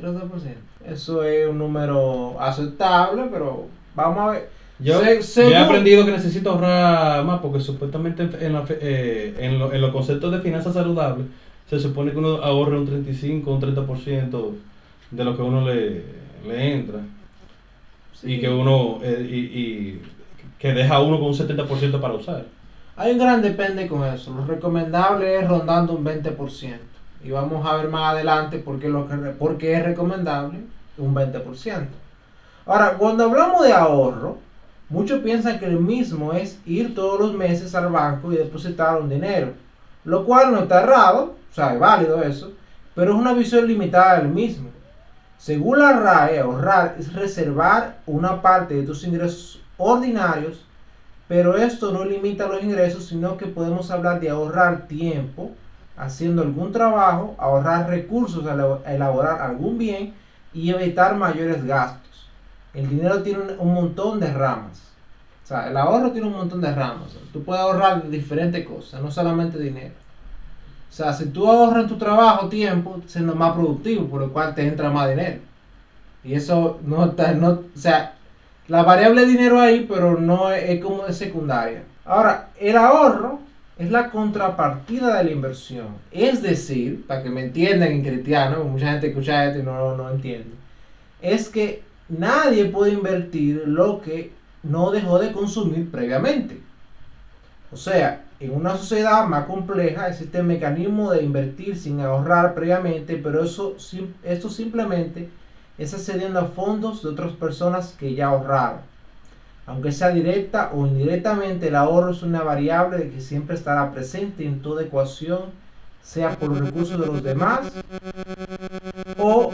13%. 0.00 0.69
Eso 0.86 1.22
es 1.24 1.46
un 1.48 1.58
número 1.58 2.40
aceptable, 2.40 3.24
pero 3.30 3.66
vamos 3.94 4.18
a 4.18 4.30
ver. 4.32 4.48
Yo, 4.78 4.98
Se- 5.00 5.42
yo 5.44 5.50
he 5.50 5.56
aprendido 5.56 6.06
que 6.06 6.12
necesito 6.12 6.50
ahorrar 6.50 7.22
más 7.24 7.40
porque 7.40 7.60
supuestamente 7.60 8.22
en, 8.40 8.54
la 8.54 8.64
eh, 8.70 9.34
en, 9.38 9.58
lo- 9.58 9.72
en 9.74 9.80
los 9.80 9.92
conceptos 9.92 10.32
de 10.32 10.40
finanzas 10.40 10.72
saludables 10.72 11.26
se 11.68 11.78
supone 11.78 12.12
que 12.12 12.18
uno 12.18 12.36
ahorre 12.42 12.78
un 12.78 12.86
35, 12.86 13.52
un 13.52 13.60
30% 13.60 14.50
de 15.10 15.24
lo 15.24 15.36
que 15.36 15.42
uno 15.42 15.60
le, 15.66 16.02
le 16.48 16.72
entra. 16.74 17.00
Sí. 18.14 18.34
Y 18.34 18.40
que 18.40 18.48
uno, 18.48 18.98
eh, 19.02 19.26
y, 19.30 19.36
y 19.58 20.02
que 20.58 20.72
deja 20.72 21.00
uno 21.00 21.18
con 21.18 21.28
un 21.28 21.34
70% 21.34 22.00
para 22.00 22.14
usar. 22.14 22.46
Hay 22.96 23.12
un 23.12 23.18
gran 23.18 23.40
depende 23.42 23.86
con 23.86 24.04
eso. 24.06 24.34
Lo 24.34 24.44
recomendable 24.46 25.36
es 25.40 25.48
rondando 25.48 25.92
un 25.94 26.04
20%. 26.04 26.78
Y 27.22 27.30
vamos 27.30 27.66
a 27.66 27.76
ver 27.76 27.88
más 27.88 28.14
adelante 28.14 28.58
por 28.58 28.78
qué, 28.78 29.72
es 29.74 29.84
recomendable 29.84 30.60
un 30.96 31.14
20%. 31.14 31.86
Ahora, 32.66 32.94
cuando 32.98 33.24
hablamos 33.24 33.64
de 33.64 33.72
ahorro, 33.72 34.38
muchos 34.88 35.20
piensan 35.20 35.58
que 35.58 35.66
el 35.66 35.80
mismo 35.80 36.32
es 36.32 36.58
ir 36.66 36.94
todos 36.94 37.18
los 37.20 37.34
meses 37.34 37.74
al 37.74 37.90
banco 37.90 38.32
y 38.32 38.36
depositar 38.36 39.00
un 39.00 39.08
dinero. 39.08 39.52
Lo 40.04 40.24
cual 40.24 40.52
no 40.52 40.60
está 40.60 40.82
errado, 40.82 41.36
o 41.50 41.54
sea, 41.54 41.74
es 41.74 41.80
válido 41.80 42.22
eso, 42.22 42.52
pero 42.94 43.12
es 43.12 43.18
una 43.18 43.32
visión 43.32 43.66
limitada 43.66 44.18
del 44.18 44.28
mismo. 44.28 44.70
Según 45.38 45.78
la 45.78 45.92
RAE, 45.92 46.40
ahorrar 46.40 46.96
es 46.98 47.12
reservar 47.12 47.98
una 48.06 48.42
parte 48.42 48.74
de 48.74 48.82
tus 48.82 49.04
ingresos 49.04 49.60
ordinarios 49.78 50.64
pero 51.30 51.56
esto 51.56 51.92
no 51.92 52.04
limita 52.04 52.48
los 52.48 52.60
ingresos, 52.60 53.04
sino 53.04 53.36
que 53.36 53.46
podemos 53.46 53.92
hablar 53.92 54.18
de 54.18 54.30
ahorrar 54.30 54.88
tiempo 54.88 55.52
haciendo 56.00 56.42
algún 56.42 56.72
trabajo, 56.72 57.34
ahorrar 57.38 57.88
recursos 57.88 58.44
elaborar 58.86 59.42
algún 59.42 59.76
bien 59.76 60.14
y 60.54 60.70
evitar 60.70 61.14
mayores 61.14 61.64
gastos. 61.64 62.26
El 62.72 62.88
dinero 62.88 63.22
tiene 63.22 63.40
un, 63.58 63.74
montón 63.74 64.18
de 64.18 64.32
ramas. 64.32 64.80
O 65.44 65.46
sea, 65.46 65.68
el 65.68 65.76
ahorro 65.76 66.10
tiene 66.12 66.28
un 66.28 66.36
montón 66.36 66.60
de 66.60 66.72
ramas. 66.72 67.10
Tú 67.32 67.44
puedes 67.44 67.60
ahorrar 67.60 68.02
de 68.02 68.16
diferentes 68.16 68.66
cosas, 68.66 69.02
no 69.02 69.10
solamente 69.10 69.58
dinero. 69.58 69.94
O 70.88 70.92
sea, 70.92 71.12
si 71.12 71.26
tú 71.26 71.46
ahorras 71.46 71.84
en 71.84 71.88
tu 71.88 71.98
trabajo 71.98 72.48
tiempo, 72.48 73.00
siendo 73.06 73.34
más 73.34 73.52
productivo, 73.52 74.06
por 74.06 74.20
lo 74.22 74.32
cual 74.32 74.54
te 74.54 74.66
entra 74.66 74.90
más 74.90 75.10
dinero. 75.10 75.40
Y 76.24 76.34
eso 76.34 76.80
no 76.84 77.04
está, 77.04 77.32
no, 77.32 77.50
o 77.50 77.64
sea, 77.74 78.14
la 78.68 78.82
variable 78.84 79.26
dinero 79.26 79.60
ahí, 79.60 79.86
pero 79.88 80.18
no 80.18 80.50
es, 80.50 80.70
es 80.70 80.82
como 80.82 81.04
de 81.04 81.12
secundaria. 81.12 81.82
Ahora, 82.04 82.48
el 82.58 82.76
ahorro 82.76 83.40
es 83.80 83.90
la 83.90 84.10
contrapartida 84.10 85.16
de 85.16 85.24
la 85.24 85.30
inversión. 85.30 85.86
Es 86.12 86.42
decir, 86.42 87.06
para 87.06 87.22
que 87.22 87.30
me 87.30 87.44
entiendan 87.44 87.92
en 87.92 88.04
cristiano, 88.04 88.62
mucha 88.64 88.92
gente 88.92 89.08
escucha 89.08 89.46
esto 89.46 89.60
y 89.60 89.62
no, 89.62 89.96
no 89.96 90.10
entiende, 90.10 90.50
es 91.22 91.48
que 91.48 91.82
nadie 92.10 92.66
puede 92.66 92.92
invertir 92.92 93.62
lo 93.66 94.02
que 94.02 94.32
no 94.62 94.90
dejó 94.90 95.18
de 95.18 95.32
consumir 95.32 95.90
previamente. 95.90 96.60
O 97.72 97.76
sea, 97.76 98.22
en 98.38 98.54
una 98.54 98.76
sociedad 98.76 99.26
más 99.26 99.46
compleja 99.46 100.08
existe 100.08 100.38
el 100.38 100.44
mecanismo 100.44 101.10
de 101.10 101.22
invertir 101.22 101.78
sin 101.78 102.00
ahorrar 102.00 102.54
previamente, 102.54 103.16
pero 103.16 103.42
eso, 103.42 103.76
esto 104.22 104.50
simplemente 104.50 105.30
es 105.78 105.94
accediendo 105.94 106.38
a 106.38 106.48
fondos 106.48 107.02
de 107.02 107.08
otras 107.08 107.32
personas 107.32 107.96
que 107.98 108.14
ya 108.14 108.26
ahorraron. 108.26 108.89
Aunque 109.70 109.92
sea 109.92 110.10
directa 110.10 110.72
o 110.74 110.84
indirectamente, 110.84 111.68
el 111.68 111.76
ahorro 111.76 112.10
es 112.10 112.24
una 112.24 112.42
variable 112.42 113.08
que 113.10 113.20
siempre 113.20 113.54
estará 113.54 113.92
presente 113.92 114.44
en 114.44 114.62
toda 114.62 114.82
ecuación, 114.82 115.42
sea 116.02 116.30
por 116.36 116.48
los 116.48 116.58
recursos 116.58 116.98
de 116.98 117.06
los 117.06 117.22
demás 117.22 117.70
o 119.16 119.52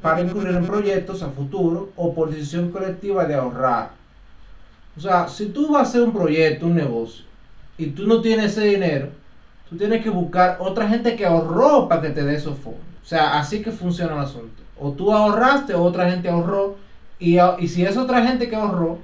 para 0.00 0.20
incurrir 0.20 0.54
en 0.54 0.64
proyectos 0.64 1.24
a 1.24 1.30
futuro 1.30 1.90
o 1.96 2.14
por 2.14 2.30
decisión 2.30 2.70
colectiva 2.70 3.24
de 3.24 3.34
ahorrar. 3.34 3.90
O 4.96 5.00
sea, 5.00 5.26
si 5.26 5.46
tú 5.46 5.72
vas 5.72 5.80
a 5.80 5.90
hacer 5.90 6.02
un 6.02 6.12
proyecto, 6.12 6.66
un 6.66 6.76
negocio, 6.76 7.24
y 7.76 7.86
tú 7.86 8.06
no 8.06 8.20
tienes 8.20 8.52
ese 8.52 8.64
dinero, 8.64 9.08
tú 9.68 9.76
tienes 9.76 10.04
que 10.04 10.10
buscar 10.10 10.58
otra 10.60 10.88
gente 10.88 11.16
que 11.16 11.26
ahorró 11.26 11.88
para 11.88 12.02
que 12.02 12.10
te 12.10 12.22
dé 12.22 12.36
esos 12.36 12.56
fondos. 12.58 12.82
O 13.02 13.06
sea, 13.06 13.40
así 13.40 13.60
que 13.60 13.72
funciona 13.72 14.12
el 14.12 14.20
asunto. 14.20 14.62
O 14.78 14.92
tú 14.92 15.12
ahorraste 15.12 15.74
o 15.74 15.82
otra 15.82 16.08
gente 16.08 16.28
ahorró. 16.28 16.76
Y 17.18 17.38
si 17.66 17.84
es 17.84 17.96
otra 17.96 18.24
gente 18.24 18.48
que 18.48 18.54
ahorró, 18.54 18.98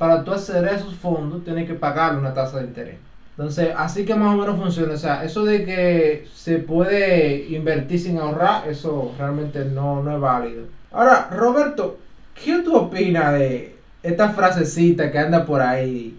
para 0.00 0.24
tú 0.24 0.32
acceder 0.32 0.66
a 0.66 0.76
esos 0.76 0.94
fondos, 0.94 1.44
tienes 1.44 1.66
que 1.66 1.74
pagarle 1.74 2.20
una 2.20 2.32
tasa 2.32 2.56
de 2.56 2.64
interés. 2.64 2.96
Entonces, 3.32 3.68
así 3.76 4.06
que 4.06 4.14
más 4.14 4.34
o 4.34 4.38
menos 4.38 4.58
funciona. 4.58 4.94
O 4.94 4.96
sea, 4.96 5.22
eso 5.24 5.44
de 5.44 5.62
que 5.62 6.26
se 6.34 6.56
puede 6.56 7.48
invertir 7.50 8.00
sin 8.00 8.16
ahorrar, 8.16 8.66
eso 8.66 9.14
realmente 9.18 9.62
no, 9.66 10.02
no 10.02 10.14
es 10.14 10.18
válido. 10.18 10.62
Ahora, 10.90 11.28
Roberto, 11.30 11.98
¿qué 12.42 12.60
tú 12.60 12.74
opinas 12.76 13.34
de 13.34 13.76
esta 14.02 14.30
frasecita 14.30 15.12
que 15.12 15.18
anda 15.18 15.44
por 15.44 15.60
ahí? 15.60 16.18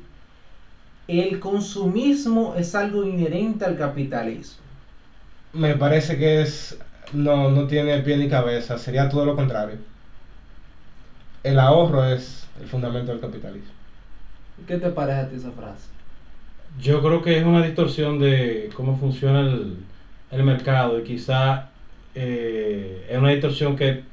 El 1.08 1.39
consumismo 1.39 2.54
es 2.56 2.76
algo 2.76 3.04
inherente 3.04 3.65
al 3.65 3.80
capitalismo. 3.80 4.62
Me 5.54 5.74
parece 5.74 6.20
que 6.20 6.44
es 6.44 6.78
no, 7.13 7.50
no 7.50 7.65
tiene 7.65 7.98
pie 8.02 8.17
ni 8.17 8.30
cabeza, 8.30 8.78
sería 8.78 9.10
todo 9.10 9.26
lo 9.26 9.36
contrario. 9.36 9.80
El 11.43 11.60
ahorro 11.60 12.06
es 12.06 12.47
el 12.60 12.67
fundamento 12.67 13.12
del 13.12 13.21
capitalismo. 13.21 13.71
¿Qué 14.67 14.77
te 14.77 14.89
parece 14.89 15.19
a 15.19 15.30
ti 15.30 15.36
esa 15.36 15.51
frase? 15.51 15.89
Yo 16.80 17.01
creo 17.01 17.21
que 17.21 17.38
es 17.38 17.43
una 17.45 17.63
distorsión 17.63 18.19
de 18.19 18.69
cómo 18.75 18.95
funciona 18.97 19.41
el, 19.41 19.77
el 20.32 20.43
mercado 20.43 20.99
y 20.99 21.04
quizá 21.04 21.69
eh, 22.15 23.08
es 23.10 23.17
una 23.17 23.30
distorsión 23.30 23.75
que 23.75 24.04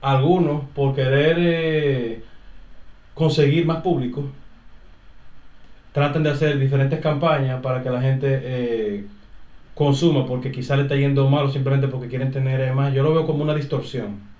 algunos, 0.00 0.64
por 0.74 0.94
querer 0.94 1.36
eh, 1.38 2.22
conseguir 3.14 3.64
más 3.66 3.82
público, 3.82 4.24
tratan 5.92 6.22
de 6.22 6.30
hacer 6.30 6.58
diferentes 6.58 7.00
campañas 7.00 7.60
para 7.62 7.82
que 7.82 7.90
la 7.90 8.02
gente 8.02 8.40
eh, 8.42 9.06
consuma, 9.74 10.26
porque 10.26 10.52
quizá 10.52 10.76
le 10.76 10.82
está 10.82 10.96
yendo 10.96 11.28
mal 11.30 11.46
o 11.46 11.50
simplemente 11.50 11.88
porque 11.88 12.08
quieren 12.08 12.32
tener 12.32 12.72
más. 12.74 12.92
Yo 12.92 13.02
lo 13.02 13.14
veo 13.14 13.26
como 13.26 13.42
una 13.42 13.54
distorsión. 13.54 14.33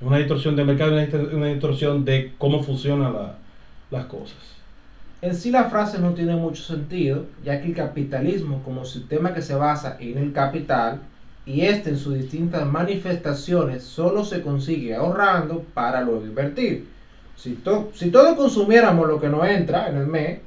Una 0.00 0.18
distorsión 0.18 0.56
del 0.56 0.66
mercado, 0.66 0.92
una, 0.92 1.06
una 1.36 1.46
distorsión 1.46 2.04
de 2.04 2.34
cómo 2.38 2.62
funcionan 2.62 3.12
la- 3.12 3.34
las 3.90 4.06
cosas. 4.06 4.36
En 5.22 5.34
sí 5.34 5.50
la 5.50 5.64
frase 5.64 5.98
no 5.98 6.12
tiene 6.12 6.36
mucho 6.36 6.62
sentido, 6.62 7.24
ya 7.44 7.60
que 7.60 7.68
el 7.68 7.74
capitalismo 7.74 8.62
como 8.62 8.84
sistema 8.84 9.32
que 9.32 9.40
se 9.40 9.54
basa 9.54 9.96
en 10.00 10.18
el 10.18 10.32
capital 10.32 11.00
y 11.46 11.62
este 11.62 11.90
en 11.90 11.96
sus 11.98 12.14
distintas 12.14 12.66
manifestaciones 12.66 13.82
solo 13.84 14.24
se 14.24 14.42
consigue 14.42 14.94
ahorrando 14.94 15.64
para 15.72 16.02
luego 16.02 16.24
invertir. 16.26 16.86
Si, 17.36 17.54
to- 17.54 17.90
si 17.94 18.10
todos 18.10 18.36
consumiéramos 18.36 19.08
lo 19.08 19.20
que 19.20 19.28
nos 19.28 19.46
entra 19.46 19.88
en 19.88 19.96
el 19.96 20.06
mes, 20.06 20.40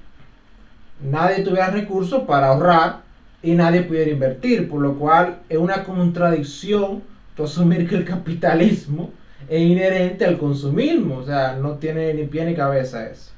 nadie 1.01 1.43
tuviera 1.43 1.69
recursos 1.69 2.23
para 2.23 2.47
ahorrar 2.49 3.01
y 3.41 3.51
nadie 3.53 3.81
pudiera 3.81 4.11
invertir, 4.11 4.67
por 4.69 4.81
lo 4.81 4.95
cual 4.95 5.37
es 5.49 5.57
una 5.57 5.83
contradicción 5.83 7.01
tú 7.35 7.43
asumir 7.43 7.87
que 7.87 7.95
el 7.95 8.05
capitalismo 8.05 9.11
es 9.49 9.61
inherente 9.61 10.25
al 10.25 10.37
consumismo, 10.37 11.17
o 11.17 11.25
sea, 11.25 11.55
no 11.55 11.75
tiene 11.75 12.13
ni 12.13 12.25
pie 12.25 12.45
ni 12.45 12.55
cabeza 12.55 13.07
eso. 13.09 13.31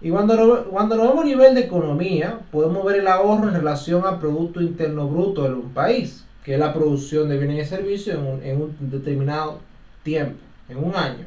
Y 0.00 0.10
cuando 0.10 0.64
cuando 0.70 0.96
lo 0.96 1.04
vemos 1.04 1.24
a 1.24 1.26
nivel 1.26 1.54
de 1.54 1.62
economía, 1.62 2.40
podemos 2.50 2.84
ver 2.84 2.96
el 3.00 3.06
ahorro 3.06 3.48
en 3.48 3.54
relación 3.54 4.04
al 4.04 4.18
Producto 4.18 4.60
Interno 4.60 5.08
Bruto 5.08 5.44
de 5.44 5.54
un 5.54 5.70
país, 5.70 6.24
que 6.44 6.54
es 6.54 6.58
la 6.58 6.74
producción 6.74 7.28
de 7.28 7.38
bienes 7.38 7.66
y 7.66 7.70
servicios 7.70 8.18
en 8.18 8.26
un, 8.26 8.42
en 8.42 8.62
un 8.62 8.76
determinado 8.90 9.60
tiempo, 10.02 10.38
en 10.68 10.78
un 10.82 10.96
año. 10.96 11.24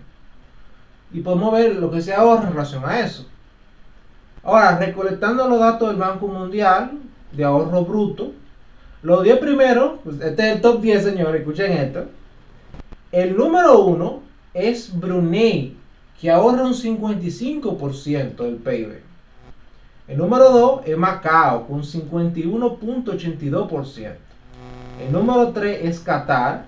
Y 1.14 1.22
podemos 1.22 1.54
ver 1.54 1.78
lo 1.78 1.90
que 1.90 2.02
se 2.02 2.14
ahorra 2.14 2.48
en 2.48 2.54
relación 2.54 2.84
a 2.86 3.00
eso. 3.00 3.26
Ahora, 4.44 4.78
recolectando 4.78 5.48
los 5.48 5.60
datos 5.60 5.90
del 5.90 5.98
Banco 5.98 6.28
Mundial 6.28 6.92
de 7.32 7.44
ahorro 7.44 7.86
bruto, 7.86 8.34
los 9.02 9.24
10 9.24 9.38
primeros, 9.38 10.00
pues 10.04 10.20
este 10.20 10.50
es 10.50 10.56
el 10.56 10.62
top 10.62 10.82
10, 10.82 11.04
señores, 11.04 11.42
escuchen 11.42 11.72
esto. 11.72 12.06
El 13.16 13.36
número 13.38 13.86
1 13.86 14.22
es 14.54 15.00
Brunei, 15.00 15.78
que 16.20 16.30
ahorra 16.30 16.66
un 16.66 16.74
55% 16.74 18.36
del 18.36 18.58
PIB. 18.58 19.00
El 20.10 20.18
número 20.18 20.52
2 20.52 20.82
es 20.86 20.98
Macao, 20.98 21.66
con 21.66 21.82
51.82%. 21.82 24.16
El 25.00 25.14
número 25.14 25.54
3 25.54 25.86
es 25.86 26.02
Qatar, 26.02 26.66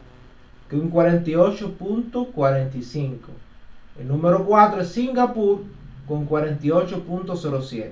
con 0.69 0.79
un 0.79 0.89
48.45%. 0.89 3.17
El 3.99 4.07
número 4.07 4.45
4 4.45 4.83
es 4.83 4.87
Singapur, 4.87 5.63
con 6.07 6.29
48.07%. 6.29 7.91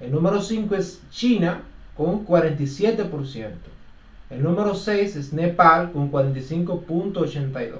El 0.00 0.10
número 0.10 0.42
5 0.42 0.74
es 0.74 1.00
China, 1.12 1.62
con 1.96 2.26
47%. 2.26 3.70
El 4.30 4.42
número 4.44 4.74
6 4.74 5.16
es 5.16 5.32
Nepal, 5.32 5.92
con 5.92 6.12
45.82%. 6.12 7.78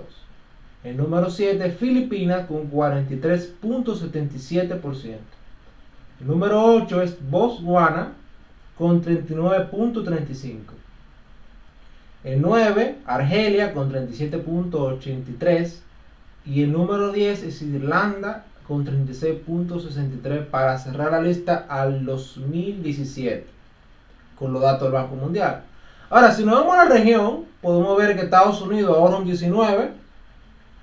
El 0.82 0.96
número 0.96 1.28
7 1.30 1.64
es 1.64 1.76
Filipinas 1.76 2.46
con 2.46 2.68
43.77%. 2.70 5.18
El 6.20 6.26
número 6.26 6.64
8 6.74 7.02
es 7.02 7.16
Botswana 7.30 8.14
con 8.76 9.00
39.35%. 9.02 10.56
El 12.24 12.42
9, 12.42 12.96
Argelia 13.06 13.72
con 13.72 13.92
37.83%. 13.92 15.74
Y 16.46 16.62
el 16.62 16.72
número 16.72 17.12
10 17.12 17.42
es 17.44 17.62
Irlanda 17.62 18.44
con 18.66 18.84
36.63% 18.86 20.46
para 20.46 20.78
cerrar 20.78 21.12
la 21.12 21.20
lista 21.20 21.66
al 21.68 22.04
2017 22.04 23.46
con 24.36 24.52
los 24.52 24.62
datos 24.62 24.82
del 24.84 24.92
Banco 24.92 25.14
Mundial. 25.16 25.64
Ahora, 26.12 26.33
si 26.33 26.44
nos 26.44 26.57
vamos 26.57 26.75
a 26.75 26.85
la 26.85 26.90
región, 26.90 27.44
podemos 27.62 27.96
ver 27.96 28.16
que 28.16 28.23
Estados 28.23 28.61
Unidos 28.61 28.96
ahorra 28.96 29.18
un 29.18 29.25
19, 29.25 29.90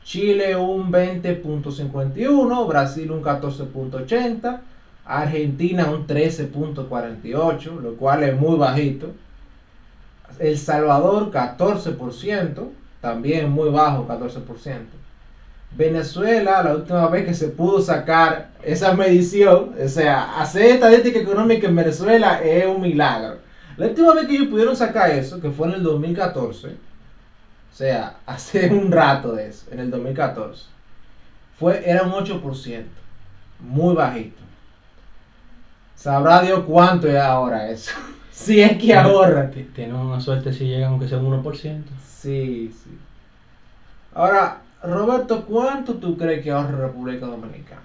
Chile 0.06 0.56
un 0.56 0.90
20.51, 0.90 2.66
Brasil 2.66 3.12
un 3.12 3.22
14.80, 3.22 4.60
Argentina 5.04 5.92
un 5.92 6.08
13.48, 6.08 7.82
lo 7.82 7.98
cual 7.98 8.24
es 8.24 8.40
muy 8.40 8.58
bajito. 8.58 9.08
El 10.40 10.58
Salvador 10.58 11.30
14%, 11.30 12.70
también 13.02 13.50
muy 13.50 13.70
bajo, 13.70 14.08
14%. 14.08 14.78
Venezuela, 15.76 16.64
la 16.64 16.74
última 16.74 17.06
vez 17.10 17.26
que 17.26 17.34
se 17.34 17.50
pudo 17.50 17.82
sacar 17.82 18.52
esa 18.64 18.94
medición, 18.94 19.76
o 19.84 19.90
sea, 19.90 20.40
hacer 20.40 20.68
estadística 20.68 21.20
económica 21.20 21.68
en 21.68 21.76
Venezuela 21.76 22.42
es 22.42 22.66
un 22.66 22.80
milagro. 22.80 23.46
La 23.78 23.88
última 23.88 24.14
vez 24.16 24.26
que 24.28 24.36
ellos 24.36 24.48
pudieron 24.48 24.76
sacar 24.76 25.12
eso, 25.12 25.40
que 25.40 25.52
fue 25.52 25.68
en 25.68 25.76
el 25.76 25.84
2014, 25.84 26.68
o 26.68 27.76
sea, 27.76 28.18
hace 28.26 28.70
un 28.70 28.92
rato 28.92 29.34
de 29.34 29.48
eso, 29.48 29.66
en 29.72 29.80
el 29.80 29.92
2014, 29.92 30.66
fue, 31.60 31.88
era 31.90 32.04
un 32.04 32.12
8%, 32.12 32.84
muy 33.60 33.96
bajito. 33.96 34.42
Sabrá 35.96 36.42
Dios 36.42 36.64
cuánto 36.68 37.08
es 37.08 37.18
ahora 37.18 37.70
eso. 37.70 37.92
si 38.32 38.62
es 38.62 38.78
que 38.78 38.94
ahorra. 38.94 39.50
T- 39.50 39.68
Tienen 39.76 39.96
una 39.96 40.20
suerte 40.22 40.54
si 40.54 40.66
llegan 40.66 40.92
aunque 40.92 41.08
sea 41.08 41.18
un 41.18 41.44
1%. 41.44 41.84
Sí, 42.06 42.72
sí. 42.84 42.98
Ahora, 44.14 44.62
Roberto, 44.84 45.46
¿cuánto 45.46 45.96
tú 45.96 46.18
crees 46.18 46.44
que 46.44 46.52
ahorra 46.52 46.78
República 46.88 47.26
Dominicana? 47.26 47.82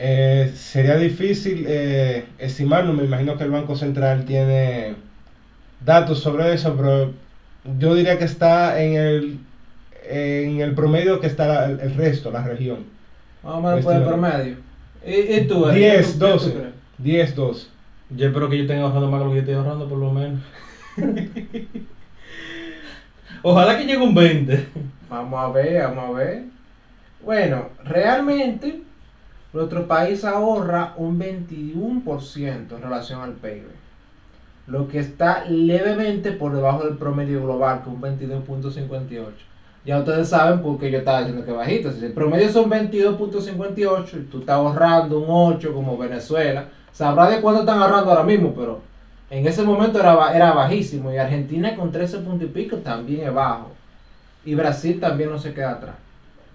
Eh, 0.00 0.52
sería 0.54 0.96
difícil 0.96 1.64
eh, 1.66 2.24
estimarlo, 2.38 2.92
me 2.92 3.02
imagino 3.04 3.36
que 3.36 3.42
el 3.44 3.50
Banco 3.50 3.74
Central 3.74 4.24
tiene 4.26 4.94
datos 5.84 6.20
sobre 6.20 6.52
eso, 6.54 6.76
pero 6.76 7.12
yo 7.80 7.94
diría 7.96 8.16
que 8.16 8.24
está 8.24 8.80
en 8.80 8.94
el, 8.94 9.38
en 10.08 10.60
el 10.60 10.74
promedio 10.74 11.18
que 11.18 11.26
está 11.26 11.48
la- 11.48 11.66
el 11.66 11.94
resto, 11.96 12.30
la 12.30 12.44
región. 12.44 12.84
Más 13.42 13.54
o 13.54 13.60
menos 13.60 13.84
por 13.84 13.94
el 13.96 14.04
promedio. 14.04 14.56
¿Y, 15.04 15.14
y 15.36 15.46
tú? 15.48 15.66
Eric? 15.68 15.78
10, 15.80 16.06
¿Qué 16.06 16.12
tú- 16.12 16.18
qué 16.18 16.24
tú 16.26 16.26
12. 16.38 16.52
crees? 16.52 16.72
10, 16.98 17.34
12. 17.34 17.66
Yo 18.10 18.26
espero 18.28 18.48
que 18.48 18.58
yo 18.58 18.66
tenga 18.68 18.82
ahorrando 18.82 19.10
más 19.10 19.20
que 19.20 19.24
lo 19.24 19.30
que 19.30 19.36
yo 19.36 19.40
estoy 19.40 19.54
ahorrando, 19.56 19.88
por 19.88 19.98
lo 19.98 20.12
menos. 20.12 20.40
Ojalá 23.42 23.76
que 23.78 23.84
llegue 23.84 23.98
un 23.98 24.14
20. 24.14 24.66
Vamos 25.08 25.40
a 25.40 25.48
ver, 25.52 25.82
vamos 25.82 26.04
a 26.10 26.18
ver. 26.18 26.42
Bueno, 27.24 27.68
realmente 27.84 28.82
nuestro 29.52 29.86
país 29.86 30.24
ahorra 30.24 30.94
un 30.96 31.18
21% 31.18 32.72
en 32.72 32.82
relación 32.82 33.22
al 33.22 33.32
PIB. 33.32 33.64
Lo 34.66 34.88
que 34.88 34.98
está 34.98 35.44
levemente 35.46 36.32
por 36.32 36.54
debajo 36.54 36.84
del 36.84 36.98
promedio 36.98 37.42
global, 37.42 37.82
que 37.82 37.88
es 37.88 37.94
un 37.94 38.02
22.58. 38.02 39.24
Ya 39.86 39.98
ustedes 39.98 40.28
saben 40.28 40.60
por 40.60 40.78
qué 40.78 40.90
yo 40.90 40.98
estaba 40.98 41.20
diciendo 41.20 41.46
que 41.46 41.52
bajito. 41.52 41.90
Si 41.90 42.04
el 42.04 42.12
promedio 42.12 42.50
son 42.50 42.70
22.58 42.70 44.20
y 44.20 44.24
tú 44.24 44.40
estás 44.40 44.56
ahorrando 44.56 45.20
un 45.20 45.26
8 45.54 45.72
como 45.72 45.96
Venezuela, 45.96 46.68
sabrá 46.92 47.30
de 47.30 47.40
cuánto 47.40 47.60
están 47.60 47.80
ahorrando 47.80 48.10
ahora 48.10 48.24
mismo, 48.24 48.52
pero 48.54 48.82
en 49.30 49.46
ese 49.46 49.62
momento 49.62 49.98
era, 49.98 50.36
era 50.36 50.52
bajísimo. 50.52 51.10
Y 51.10 51.16
Argentina 51.16 51.74
con 51.74 51.90
13 51.90 52.18
puntos 52.18 52.48
y 52.48 52.52
pico 52.52 52.76
también 52.76 53.28
es 53.28 53.32
bajo. 53.32 53.70
Y 54.44 54.54
Brasil 54.54 55.00
también 55.00 55.30
no 55.30 55.38
se 55.38 55.54
queda 55.54 55.72
atrás. 55.72 55.94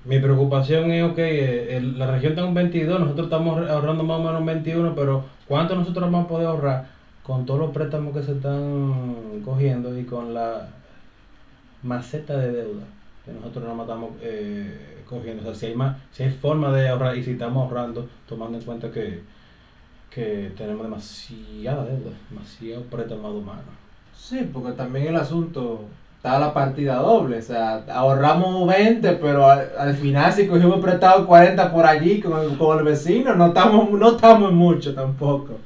Mi 0.05 0.19
preocupación 0.19 0.91
es, 0.91 1.01
ok, 1.03 1.17
eh, 1.17 1.81
la 1.95 2.11
región 2.11 2.33
está 2.33 2.41
en 2.41 2.49
un 2.49 2.53
22, 2.53 2.99
nosotros 2.99 3.27
estamos 3.27 3.69
ahorrando 3.69 4.03
más 4.03 4.19
o 4.19 4.23
menos 4.23 4.39
un 4.41 4.45
21, 4.45 4.95
pero 4.95 5.23
¿cuánto 5.47 5.75
nosotros 5.75 6.03
vamos 6.11 6.25
a 6.25 6.27
poder 6.27 6.47
ahorrar 6.47 6.87
con 7.23 7.45
todos 7.45 7.61
los 7.61 7.71
préstamos 7.71 8.13
que 8.13 8.21
se 8.21 8.33
están 8.33 9.41
cogiendo 9.45 9.97
y 9.97 10.03
con 10.03 10.33
la 10.33 10.67
maceta 11.83 12.35
de 12.37 12.51
deuda 12.51 12.83
que 13.23 13.31
nosotros 13.31 13.73
más 13.73 13.85
estamos 13.85 14.11
eh, 14.21 15.03
cogiendo? 15.07 15.41
O 15.41 15.45
sea, 15.45 15.55
si 15.55 15.67
hay, 15.67 15.75
más, 15.75 15.95
si 16.11 16.23
hay 16.23 16.31
forma 16.31 16.73
de 16.73 16.89
ahorrar 16.89 17.15
y 17.15 17.23
si 17.23 17.31
estamos 17.31 17.63
ahorrando, 17.63 18.09
tomando 18.27 18.57
en 18.57 18.63
cuenta 18.65 18.91
que, 18.91 19.21
que 20.09 20.51
tenemos 20.57 20.83
demasiada 20.83 21.85
deuda, 21.85 22.11
demasiado 22.29 22.83
préstamo 22.83 23.29
humano. 23.29 23.83
Sí, 24.13 24.49
porque 24.51 24.73
también 24.73 25.07
el 25.07 25.15
asunto 25.15 25.85
está 26.23 26.39
la 26.39 26.53
partida 26.53 26.95
doble. 26.95 27.39
O 27.39 27.41
sea, 27.41 27.83
ahorramos 27.91 28.65
20, 28.65 29.11
pero 29.13 29.45
al, 29.45 29.69
al 29.77 29.93
final 29.93 30.31
si 30.31 30.47
cogimos 30.47 30.79
prestado 30.79 31.27
40 31.27 31.73
por 31.73 31.85
allí 31.85 32.21
con 32.21 32.55
con 32.55 32.79
el 32.79 32.85
vecino, 32.85 33.35
no 33.35 33.47
estamos, 33.47 33.91
no 33.91 34.11
estamos 34.11 34.53
mucho 34.53 34.95
tampoco. 34.95 35.59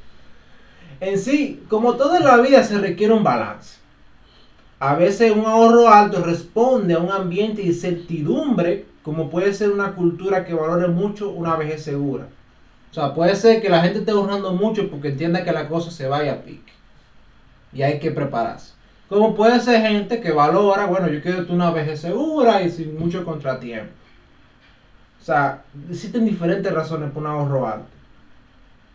En 0.99 1.19
sí, 1.19 1.63
como 1.69 1.93
todo 1.93 2.17
en 2.17 2.23
la 2.23 2.37
vida 2.37 2.63
se 2.63 2.79
requiere 2.79 3.13
un 3.13 3.23
balance. 3.23 3.77
A 4.79 4.95
veces 4.95 5.31
un 5.31 5.45
ahorro 5.45 5.89
alto 5.89 6.23
responde 6.23 6.95
a 6.95 6.99
un 6.99 7.11
ambiente 7.11 7.61
de 7.61 7.67
incertidumbre, 7.67 8.85
como 9.03 9.29
puede 9.29 9.53
ser 9.53 9.69
una 9.69 9.93
cultura 9.93 10.43
que 10.43 10.55
valore 10.55 10.87
mucho 10.87 11.29
una 11.29 11.55
vejez 11.55 11.83
segura. 11.83 12.27
O 12.89 12.93
sea, 12.95 13.13
puede 13.13 13.35
ser 13.35 13.61
que 13.61 13.69
la 13.69 13.81
gente 13.81 13.99
esté 13.99 14.09
ahorrando 14.09 14.53
mucho 14.53 14.89
porque 14.89 15.09
entienda 15.09 15.43
que 15.43 15.51
la 15.51 15.67
cosa 15.67 15.91
se 15.91 16.07
vaya 16.07 16.33
a 16.33 16.41
pique. 16.41 16.73
Y 17.73 17.83
hay 17.83 17.99
que 17.99 18.09
prepararse. 18.09 18.76
Como 19.09 19.35
puede 19.35 19.59
ser 19.61 19.81
gente 19.81 20.19
que 20.19 20.31
valora, 20.31 20.85
bueno, 20.85 21.07
yo 21.07 21.21
quiero 21.21 21.45
una 21.49 21.71
vejez 21.71 22.01
segura 22.01 22.61
y 22.61 22.69
sin 22.69 22.99
mucho 22.99 23.23
contratiempo. 23.23 23.93
O 25.21 25.23
sea, 25.23 25.63
existen 25.89 26.25
diferentes 26.25 26.73
razones 26.73 27.11
por 27.11 27.23
un 27.23 27.29
ahorro 27.29 27.67
alto. 27.67 27.87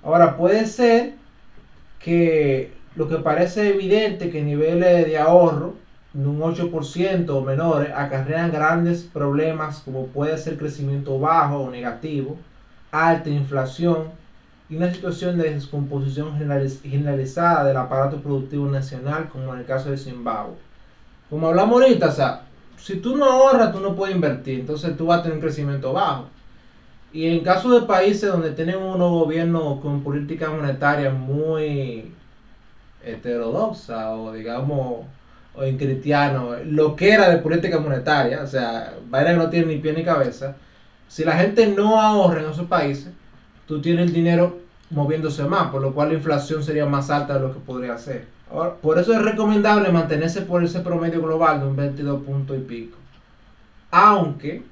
Ahora, 0.02 0.36
puede 0.36 0.66
ser 0.66 1.14
que 1.98 2.72
lo 2.94 3.08
que 3.08 3.16
parece 3.16 3.70
evidente 3.70 4.30
que 4.30 4.42
niveles 4.42 5.06
de 5.06 5.18
ahorro 5.18 5.74
de 6.12 6.26
un 6.26 6.40
8% 6.40 7.30
o 7.30 7.40
menores 7.40 7.90
acarrean 7.94 8.52
grandes 8.52 9.02
problemas 9.02 9.80
como 9.80 10.08
puede 10.08 10.36
ser 10.36 10.58
crecimiento 10.58 11.18
bajo 11.18 11.60
o 11.60 11.70
negativo, 11.70 12.36
alta 12.90 13.30
inflación 13.30 14.08
una 14.76 14.92
situación 14.92 15.38
de 15.38 15.54
descomposición 15.54 16.38
generaliz- 16.38 16.82
generalizada 16.82 17.64
del 17.64 17.76
aparato 17.76 18.20
productivo 18.20 18.66
nacional 18.68 19.28
como 19.28 19.52
en 19.54 19.60
el 19.60 19.66
caso 19.66 19.90
de 19.90 19.98
Zimbabue. 19.98 20.54
Como 21.28 21.48
hablamos 21.48 21.82
ahorita, 21.82 22.08
o 22.08 22.12
sea, 22.12 22.42
si 22.76 22.96
tú 22.96 23.16
no 23.16 23.24
ahorras, 23.24 23.72
tú 23.72 23.80
no 23.80 23.94
puedes 23.94 24.14
invertir, 24.14 24.60
entonces 24.60 24.96
tú 24.96 25.06
vas 25.06 25.20
a 25.20 25.22
tener 25.22 25.36
un 25.36 25.42
crecimiento 25.42 25.92
bajo. 25.92 26.26
Y 27.12 27.26
en 27.28 27.44
caso 27.44 27.78
de 27.78 27.86
países 27.86 28.30
donde 28.30 28.52
tienen 28.52 28.76
unos 28.76 29.10
gobiernos 29.10 29.80
con 29.80 30.02
política 30.02 30.50
monetaria 30.50 31.10
muy 31.10 32.12
heterodoxa 33.04 34.14
o 34.14 34.32
digamos 34.32 35.06
o 35.54 35.62
en 35.62 35.76
cristiano, 35.76 36.56
lo 36.64 36.96
que 36.96 37.12
era 37.12 37.28
de 37.28 37.36
política 37.38 37.78
monetaria, 37.78 38.42
o 38.42 38.46
sea, 38.46 38.94
vaina 39.10 39.32
que 39.32 39.36
no 39.36 39.50
tiene 39.50 39.66
ni 39.66 39.76
pie 39.76 39.92
ni 39.92 40.02
cabeza, 40.02 40.56
si 41.08 41.24
la 41.24 41.36
gente 41.36 41.66
no 41.66 42.00
ahorra 42.00 42.40
en 42.40 42.50
esos 42.50 42.66
países, 42.66 43.12
tú 43.66 43.82
tienes 43.82 44.06
el 44.06 44.14
dinero 44.14 44.61
moviéndose 44.92 45.44
más, 45.44 45.70
por 45.70 45.82
lo 45.82 45.92
cual 45.92 46.08
la 46.10 46.14
inflación 46.14 46.62
sería 46.62 46.86
más 46.86 47.10
alta 47.10 47.34
de 47.34 47.40
lo 47.40 47.52
que 47.52 47.60
podría 47.60 47.96
ser. 47.98 48.26
Por 48.82 48.98
eso 48.98 49.12
es 49.14 49.22
recomendable 49.22 49.90
mantenerse 49.90 50.42
por 50.42 50.62
ese 50.62 50.80
promedio 50.80 51.22
global 51.22 51.60
de 51.60 51.66
un 51.66 51.76
22 51.76 52.22
puntos 52.22 52.56
y 52.56 52.60
pico. 52.60 52.98
Aunque, 53.90 54.62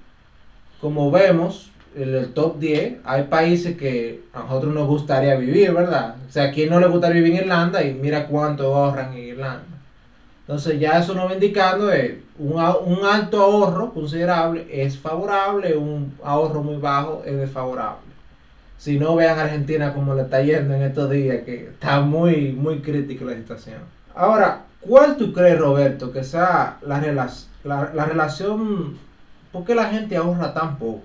como 0.80 1.10
vemos, 1.10 1.70
en 1.94 2.14
el 2.14 2.32
top 2.32 2.58
10 2.58 2.98
hay 3.04 3.24
países 3.24 3.76
que 3.76 4.22
a 4.32 4.40
nosotros 4.40 4.72
nos 4.74 4.86
gustaría 4.86 5.34
vivir, 5.36 5.72
¿verdad? 5.72 6.16
O 6.28 6.32
sea, 6.32 6.44
¿a 6.44 6.50
quién 6.52 6.70
no 6.70 6.78
le 6.78 6.86
gustaría 6.88 7.20
vivir 7.22 7.36
en 7.38 7.44
Irlanda? 7.44 7.82
Y 7.82 7.94
mira 7.94 8.26
cuánto 8.26 8.74
ahorran 8.74 9.12
en 9.14 9.18
Irlanda. 9.24 9.64
Entonces 10.42 10.78
ya 10.80 10.98
eso 10.98 11.14
nos 11.14 11.28
va 11.28 11.34
indicando 11.34 11.88
a- 11.90 12.76
un 12.78 13.04
alto 13.04 13.40
ahorro 13.42 13.92
considerable 13.92 14.66
es 14.70 14.98
favorable, 14.98 15.76
un 15.76 16.14
ahorro 16.24 16.62
muy 16.62 16.76
bajo 16.76 17.22
es 17.24 17.36
desfavorable. 17.36 18.09
Si 18.80 18.98
no, 18.98 19.14
vean 19.14 19.38
Argentina 19.38 19.92
como 19.92 20.14
le 20.14 20.22
está 20.22 20.40
yendo 20.40 20.72
en 20.72 20.80
estos 20.80 21.10
días, 21.10 21.42
que 21.44 21.64
está 21.64 22.00
muy, 22.00 22.52
muy 22.52 22.78
crítica 22.80 23.26
la 23.26 23.34
situación. 23.34 23.76
Ahora, 24.14 24.62
¿cuál 24.80 25.18
tú 25.18 25.34
crees, 25.34 25.58
Roberto, 25.58 26.10
que 26.10 26.24
sea 26.24 26.78
la, 26.86 26.98
la, 26.98 27.90
la 27.92 28.04
relación, 28.06 28.96
por 29.52 29.66
qué 29.66 29.74
la 29.74 29.90
gente 29.90 30.16
ahorra 30.16 30.54
tan 30.54 30.78
poco? 30.78 31.02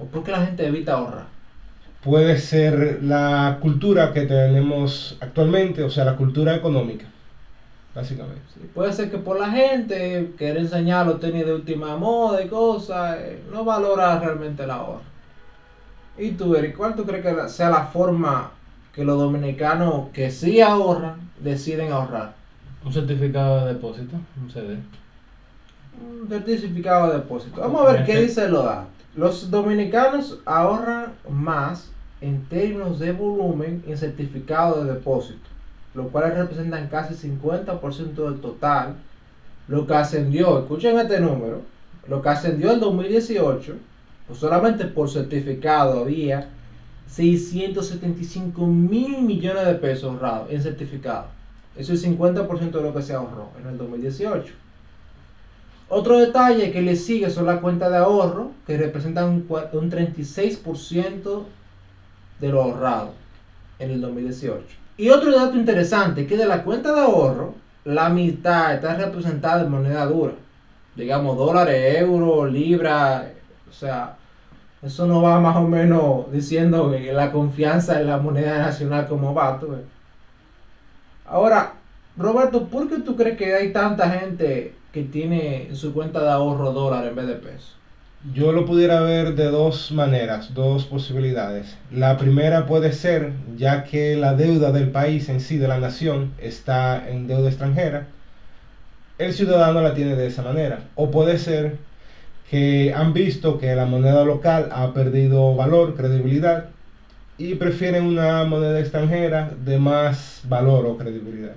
¿O 0.00 0.04
por 0.04 0.22
qué 0.22 0.30
la 0.30 0.46
gente 0.46 0.68
evita 0.68 0.92
ahorrar? 0.92 1.26
Puede 2.04 2.38
ser 2.38 3.02
la 3.02 3.58
cultura 3.60 4.12
que 4.12 4.26
tenemos 4.26 5.18
actualmente, 5.20 5.82
o 5.82 5.90
sea, 5.90 6.04
la 6.04 6.14
cultura 6.14 6.54
económica, 6.54 7.06
básicamente. 7.92 8.42
Sí, 8.54 8.70
Puede 8.72 8.92
ser 8.92 9.10
que 9.10 9.18
por 9.18 9.40
la 9.40 9.50
gente 9.50 10.30
quiere 10.38 10.60
enseñar 10.60 11.08
los 11.08 11.18
tenis 11.18 11.44
de 11.44 11.54
última 11.54 11.96
moda 11.96 12.40
y 12.40 12.46
cosas, 12.46 13.16
eh, 13.18 13.42
no 13.50 13.64
valora 13.64 14.20
realmente 14.20 14.62
el 14.62 14.70
ahorro. 14.70 15.13
¿Y 16.16 16.32
tú, 16.32 16.54
Eric, 16.54 16.76
cuál 16.76 16.94
tú 16.94 17.04
crees 17.04 17.24
que 17.24 17.48
sea 17.48 17.70
la 17.70 17.86
forma 17.86 18.52
que 18.94 19.04
los 19.04 19.18
dominicanos 19.18 20.10
que 20.12 20.30
sí 20.30 20.60
ahorran 20.60 21.30
deciden 21.40 21.92
ahorrar? 21.92 22.34
Un 22.84 22.92
certificado 22.92 23.64
de 23.64 23.74
depósito, 23.74 24.16
un 24.40 24.50
CD. 24.50 24.78
Un 26.00 26.28
certificado 26.28 27.08
de 27.08 27.18
depósito. 27.18 27.60
Vamos 27.60 27.88
a 27.88 27.92
ver 27.92 28.04
qué 28.04 28.20
dice 28.20 28.48
los 28.48 28.64
datos. 28.64 28.88
Los 29.16 29.50
dominicanos 29.50 30.38
ahorran 30.44 31.14
más 31.28 31.90
en 32.20 32.44
términos 32.44 32.98
de 32.98 33.12
volumen 33.12 33.82
en 33.86 33.96
certificado 33.96 34.84
de 34.84 34.92
depósito. 34.94 35.48
los 35.94 36.08
cuales 36.08 36.36
representan 36.36 36.88
casi 36.88 37.14
50% 37.14 38.14
del 38.14 38.40
total, 38.40 38.96
lo 39.68 39.86
que 39.86 39.94
ascendió, 39.94 40.58
escuchen 40.58 40.98
este 40.98 41.20
número, 41.20 41.62
lo 42.08 42.20
que 42.20 42.28
ascendió 42.28 42.72
en 42.72 42.80
2018, 42.80 43.76
pues 44.26 44.38
solamente 44.38 44.84
por 44.86 45.10
certificado 45.10 46.00
había 46.00 46.48
675 47.08 48.66
mil 48.66 49.22
millones 49.22 49.66
de 49.66 49.74
pesos 49.74 50.04
ahorrados 50.12 50.50
en 50.50 50.62
certificado. 50.62 51.26
Eso 51.76 51.92
es 51.92 52.04
50% 52.04 52.70
de 52.70 52.82
lo 52.82 52.94
que 52.94 53.02
se 53.02 53.14
ahorró 53.14 53.48
en 53.60 53.68
el 53.68 53.78
2018. 53.78 54.52
Otro 55.88 56.18
detalle 56.18 56.72
que 56.72 56.80
le 56.82 56.96
sigue 56.96 57.28
son 57.30 57.46
las 57.46 57.60
cuentas 57.60 57.90
de 57.90 57.98
ahorro, 57.98 58.52
que 58.66 58.76
representan 58.78 59.28
un, 59.28 59.48
cua- 59.48 59.68
un 59.72 59.90
36% 59.90 61.42
de 62.40 62.48
lo 62.48 62.62
ahorrado 62.62 63.10
en 63.78 63.90
el 63.90 64.00
2018. 64.00 64.64
Y 64.96 65.10
otro 65.10 65.34
dato 65.36 65.56
interesante, 65.56 66.26
que 66.26 66.36
de 66.36 66.46
la 66.46 66.62
cuenta 66.64 66.92
de 66.94 67.00
ahorro, 67.00 67.54
la 67.84 68.08
mitad 68.08 68.74
está 68.74 68.94
representada 68.94 69.62
en 69.64 69.70
moneda 69.70 70.06
dura. 70.06 70.32
Digamos, 70.96 71.36
dólares, 71.36 71.96
euros, 72.00 72.50
libras, 72.50 73.24
o 73.43 73.43
sea, 73.74 74.16
eso 74.82 75.06
no 75.06 75.22
va 75.22 75.40
más 75.40 75.56
o 75.56 75.66
menos 75.66 76.30
diciendo 76.32 76.90
que 76.90 77.12
la 77.12 77.32
confianza 77.32 78.00
en 78.00 78.06
la 78.06 78.18
moneda 78.18 78.58
nacional 78.58 79.08
como 79.08 79.34
va. 79.34 79.58
tú. 79.58 79.74
Ahora, 81.26 81.74
Roberto, 82.16 82.68
¿por 82.68 82.88
qué 82.88 82.98
tú 82.98 83.16
crees 83.16 83.36
que 83.38 83.54
hay 83.54 83.72
tanta 83.72 84.10
gente 84.10 84.74
que 84.92 85.02
tiene 85.02 85.68
en 85.68 85.76
su 85.76 85.92
cuenta 85.92 86.22
de 86.22 86.30
ahorro 86.30 86.72
dólar 86.72 87.06
en 87.06 87.16
vez 87.16 87.26
de 87.26 87.34
peso? 87.34 87.74
Yo 88.32 88.52
lo 88.52 88.64
pudiera 88.64 89.00
ver 89.00 89.34
de 89.34 89.50
dos 89.50 89.92
maneras, 89.92 90.54
dos 90.54 90.86
posibilidades. 90.86 91.76
La 91.90 92.16
primera 92.16 92.64
puede 92.64 92.92
ser, 92.92 93.32
ya 93.56 93.84
que 93.84 94.16
la 94.16 94.34
deuda 94.34 94.72
del 94.72 94.90
país 94.90 95.28
en 95.28 95.40
sí, 95.40 95.58
de 95.58 95.68
la 95.68 95.78
nación, 95.78 96.32
está 96.38 97.06
en 97.08 97.26
deuda 97.26 97.48
extranjera, 97.48 98.06
el 99.18 99.32
ciudadano 99.34 99.82
la 99.82 99.94
tiene 99.94 100.16
de 100.16 100.26
esa 100.26 100.42
manera. 100.42 100.80
O 100.94 101.10
puede 101.10 101.38
ser 101.38 101.76
que 102.50 102.92
han 102.94 103.12
visto 103.12 103.58
que 103.58 103.74
la 103.74 103.86
moneda 103.86 104.24
local 104.24 104.68
ha 104.72 104.92
perdido 104.92 105.54
valor, 105.54 105.94
credibilidad, 105.94 106.66
y 107.36 107.56
prefieren 107.56 108.06
una 108.06 108.44
moneda 108.44 108.78
extranjera 108.78 109.50
de 109.64 109.78
más 109.78 110.42
valor 110.48 110.86
o 110.86 110.96
credibilidad. 110.96 111.54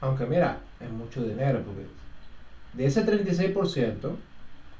Aunque 0.00 0.26
mira, 0.26 0.58
es 0.80 0.90
mucho 0.90 1.22
dinero, 1.22 1.62
porque 1.64 1.86
de 2.74 2.86
ese 2.86 3.04
36%, 3.04 4.16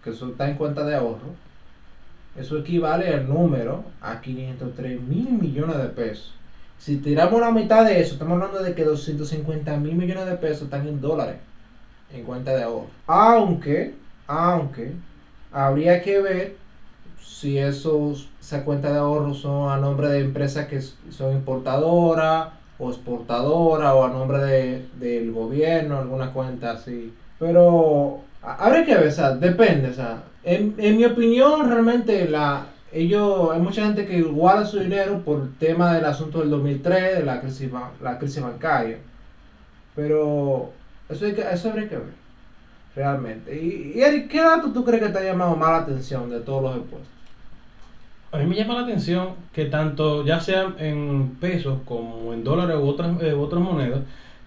que 0.02 0.10
eso 0.10 0.28
está 0.30 0.48
en 0.48 0.56
cuenta 0.56 0.84
de 0.84 0.94
ahorro, 0.94 1.34
eso 2.36 2.58
equivale 2.58 3.08
al 3.08 3.28
número 3.28 3.84
a 4.00 4.20
503 4.20 5.00
mil 5.00 5.30
millones 5.32 5.78
de 5.78 5.88
pesos. 5.88 6.34
Si 6.78 6.98
tiramos 6.98 7.40
la 7.40 7.50
mitad 7.50 7.84
de 7.84 8.00
eso, 8.00 8.12
estamos 8.12 8.34
hablando 8.34 8.62
de 8.62 8.74
que 8.74 8.84
250 8.84 9.76
mil 9.78 9.94
millones 9.94 10.26
de 10.26 10.36
pesos 10.36 10.62
están 10.62 10.86
en 10.86 11.00
dólares 11.00 11.36
en 12.12 12.22
cuenta 12.22 12.54
de 12.54 12.62
ahorro. 12.62 12.90
Aunque, 13.06 13.94
aunque, 14.28 14.92
habría 15.52 16.00
que 16.02 16.20
ver 16.20 16.56
si 17.20 17.58
esos, 17.58 18.28
esa 18.40 18.64
cuenta 18.64 18.92
de 18.92 18.98
ahorro 18.98 19.34
son 19.34 19.72
a 19.72 19.78
nombre 19.78 20.08
de 20.08 20.20
empresas 20.20 20.68
que 20.68 20.80
son 20.80 21.32
importadoras 21.32 22.50
o 22.78 22.90
exportadoras 22.90 23.92
o 23.94 24.04
a 24.04 24.08
nombre 24.10 24.38
de, 24.38 24.86
del 25.00 25.32
gobierno, 25.32 25.98
alguna 25.98 26.32
cuenta 26.32 26.72
así. 26.72 27.12
Pero 27.40 28.20
habría 28.42 28.84
que 28.84 28.94
ver, 28.94 29.08
o 29.08 29.12
sea, 29.12 29.34
depende, 29.34 29.90
o 29.90 29.94
sea, 29.94 30.22
en, 30.44 30.76
en 30.78 30.96
mi 30.96 31.04
opinión 31.04 31.68
realmente 31.68 32.28
la 32.28 32.66
ellos, 32.92 33.50
hay 33.52 33.60
mucha 33.60 33.84
gente 33.84 34.06
que 34.06 34.22
guarda 34.22 34.64
su 34.64 34.78
dinero 34.78 35.22
por 35.24 35.42
el 35.42 35.54
tema 35.58 35.94
del 35.94 36.06
asunto 36.06 36.40
del 36.40 36.50
2003, 36.50 37.18
de 37.18 37.24
la 37.24 37.40
crisis, 37.40 37.70
la 38.02 38.18
crisis 38.18 38.42
bancaria. 38.42 38.98
Pero 39.94 40.72
eso, 41.08 41.26
hay 41.26 41.34
que, 41.34 41.42
eso 41.42 41.70
habría 41.70 41.88
que 41.88 41.96
ver, 41.96 42.14
realmente. 42.94 43.54
Y, 43.54 43.98
y 43.98 44.00
Eric, 44.00 44.28
¿qué 44.28 44.40
dato 44.40 44.72
tú 44.72 44.84
crees 44.84 45.02
que 45.02 45.08
te 45.10 45.18
ha 45.18 45.24
llamado 45.24 45.56
más 45.56 45.70
la 45.70 45.78
atención 45.78 46.28
de 46.30 46.40
todos 46.40 46.62
los 46.62 46.76
impuestos? 46.76 47.18
A 48.30 48.38
mí 48.38 48.46
me 48.46 48.56
llama 48.56 48.74
la 48.74 48.80
atención 48.82 49.28
que 49.52 49.66
tanto, 49.66 50.24
ya 50.24 50.38
sea 50.40 50.74
en 50.78 51.36
pesos 51.40 51.78
como 51.86 52.34
en 52.34 52.44
dólares 52.44 52.76
u 52.76 52.86
otras, 52.86 53.22
eh, 53.22 53.32
otras 53.32 53.62
monedas, 53.62 54.00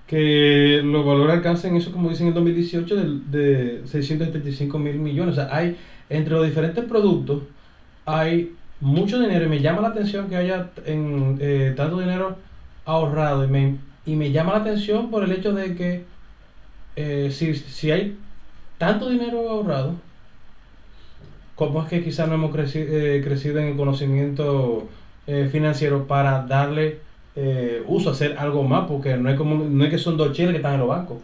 que 0.06 0.82
los 0.84 1.06
valores 1.06 1.36
alcancen 1.36 1.76
eso, 1.76 1.92
como 1.92 2.10
dicen 2.10 2.28
en 2.28 2.30
el 2.30 2.36
2018, 2.36 2.96
de, 2.96 3.40
de 3.40 3.88
675 3.88 4.78
mil 4.78 5.00
millones. 5.00 5.34
O 5.34 5.36
sea, 5.36 5.56
hay, 5.56 5.78
entre 6.10 6.34
los 6.36 6.46
diferentes 6.46 6.84
productos, 6.86 7.44
hay 8.06 8.54
mucho 8.82 9.20
dinero 9.20 9.46
y 9.46 9.50
me 9.50 9.62
llama 9.62 9.82
la 9.82 9.90
atención 9.90 10.28
que 10.28 10.36
haya 10.36 10.70
en, 10.86 11.38
eh, 11.40 11.74
tanto 11.76 12.00
dinero 12.00 12.36
ahorrado 12.86 13.46
y 13.46 13.48
me, 13.48 13.78
y 14.06 14.16
me 14.16 14.32
llama 14.32 14.54
la 14.54 14.60
atención 14.60 15.10
por 15.10 15.24
el 15.24 15.32
hecho 15.32 15.54
de 15.54 15.76
que 15.76 16.04
eh, 16.96 17.30
si, 17.32 17.56
si 17.56 17.92
hay 17.92 18.18
tanto 18.82 19.10
dinero 19.10 19.38
ahorrado, 19.50 19.90
¿Cómo 21.56 21.84
es 21.84 21.90
que 21.90 22.04
quizás 22.04 22.28
no 22.28 22.36
hemos 22.36 22.52
creci- 22.56 22.88
eh, 22.90 23.22
crecido 23.24 23.60
en 23.60 23.68
el 23.68 23.78
conocimiento 23.78 24.88
eh, 25.28 25.48
financiero 25.52 26.08
para 26.08 26.44
darle 26.48 27.00
eh, 27.36 27.84
uso, 27.88 28.10
hacer 28.12 28.38
algo 28.38 28.64
más? 28.64 28.88
Porque 28.88 29.16
no 29.18 29.30
es, 29.30 29.38
como, 29.38 29.56
no 29.64 29.84
es 29.84 29.90
que 29.92 29.98
son 29.98 30.18
dos 30.18 30.32
chiles 30.34 30.52
que 30.52 30.58
están 30.58 30.74
en 30.76 30.80
los 30.80 30.90
bancos. 30.90 31.18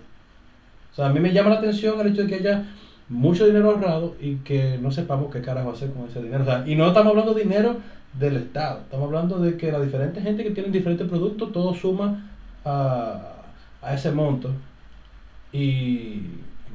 O 0.91 0.95
sea, 0.95 1.07
a 1.07 1.13
mí 1.13 1.19
me 1.19 1.33
llama 1.33 1.51
la 1.51 1.57
atención 1.57 1.99
el 1.99 2.07
hecho 2.13 2.23
de 2.23 2.27
que 2.27 2.35
haya 2.35 2.65
mucho 3.09 3.45
dinero 3.47 3.71
ahorrado 3.71 4.15
y 4.21 4.35
que 4.37 4.77
no 4.81 4.91
sepamos 4.91 5.31
qué 5.31 5.41
carajo 5.41 5.71
hacer 5.71 5.91
con 5.93 6.07
ese 6.09 6.21
dinero. 6.21 6.43
O 6.43 6.45
sea, 6.45 6.63
y 6.67 6.75
no 6.75 6.87
estamos 6.87 7.11
hablando 7.11 7.33
de 7.33 7.43
dinero 7.43 7.77
del 8.19 8.37
Estado, 8.37 8.81
estamos 8.81 9.07
hablando 9.07 9.39
de 9.39 9.57
que 9.57 9.71
la 9.71 9.79
diferente 9.79 10.21
gente 10.21 10.43
que 10.43 10.51
tiene 10.51 10.69
diferentes 10.69 11.07
productos, 11.07 11.51
todo 11.51 11.73
suma 11.73 12.31
a, 12.65 13.21
a 13.81 13.93
ese 13.93 14.11
monto. 14.11 14.51
Y 15.51 16.21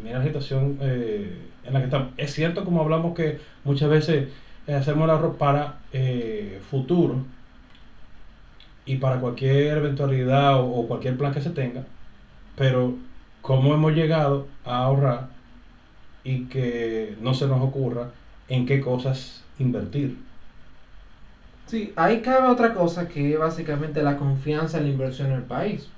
mira 0.02 0.18
la 0.18 0.24
situación 0.24 0.78
eh, 0.81 1.50
en 1.64 1.72
la 1.72 1.81
que 1.81 1.87
estamos. 1.87 2.12
Es 2.16 2.33
cierto, 2.35 2.64
como 2.64 2.83
hablamos, 2.83 3.14
que 3.14 3.40
muchas 3.64 3.88
veces 3.90 4.28
eh, 4.66 4.74
hacemos 4.74 5.05
el 5.05 5.11
ahorro 5.11 5.38
para 5.38 5.81
eh, 5.92 6.61
futuro 6.70 7.26
y 8.85 8.96
para 8.96 9.20
cualquier 9.20 9.78
eventualidad 9.78 10.61
o, 10.61 10.66
o 10.66 10.88
cualquier 10.88 11.16
plan 11.16 11.33
que 11.33 11.40
se 11.40 11.50
tenga, 11.50 11.85
pero 12.57 12.98
cómo 13.42 13.74
hemos 13.74 13.92
llegado 13.94 14.48
a 14.64 14.85
ahorrar 14.85 15.31
y 16.24 16.48
que 16.48 17.16
no 17.20 17.35
se 17.35 17.46
nos 17.48 17.61
ocurra 17.62 18.12
en 18.48 18.66
qué 18.66 18.81
cosas 18.81 19.44
invertir. 19.59 20.18
Sí, 21.66 21.92
ahí 21.96 22.20
cabe 22.22 22.48
otra 22.48 22.74
cosa 22.74 23.09
que 23.09 23.33
es 23.33 23.38
básicamente 23.38 24.02
la 24.02 24.16
confianza 24.18 24.78
en 24.78 24.85
la 24.85 24.90
inversión 24.90 25.28
en 25.31 25.38
el 25.38 25.44
país. 25.44 25.88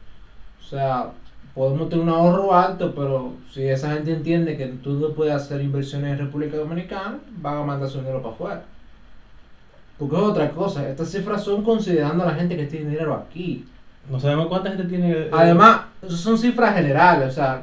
O 0.61 0.63
sea, 0.63 1.13
podemos 1.55 1.89
tener 1.89 2.05
un 2.05 2.11
ahorro 2.11 2.55
alto, 2.55 2.93
pero 2.95 3.33
si 3.53 3.63
esa 3.67 3.93
gente 3.93 4.13
entiende 4.13 4.57
que 4.57 4.67
tú 4.67 4.95
no 4.95 5.11
puedes 5.11 5.35
hacer 5.35 5.61
inversiones 5.61 6.13
en 6.13 6.19
República 6.27 6.57
Dominicana, 6.57 7.19
van 7.39 7.59
a 7.59 7.63
mandar 7.63 7.89
su 7.89 7.99
dinero 7.99 8.21
para 8.23 8.35
afuera. 8.35 8.63
Porque 9.99 10.17
es 10.17 10.23
otra 10.23 10.51
cosa, 10.51 10.89
estas 10.89 11.11
cifras 11.11 11.45
son 11.45 11.63
considerando 11.63 12.25
a 12.25 12.27
la 12.27 12.35
gente 12.35 12.57
que 12.57 12.67
tiene 12.67 12.91
dinero 12.91 13.15
aquí. 13.15 13.65
No 14.11 14.19
sabemos 14.19 14.49
cuánta 14.49 14.71
gente 14.71 14.85
tiene. 14.85 15.13
eh, 15.13 15.31
Además, 15.33 15.83
son 16.09 16.37
cifras 16.37 16.75
generales, 16.75 17.29
o 17.29 17.33
sea, 17.33 17.63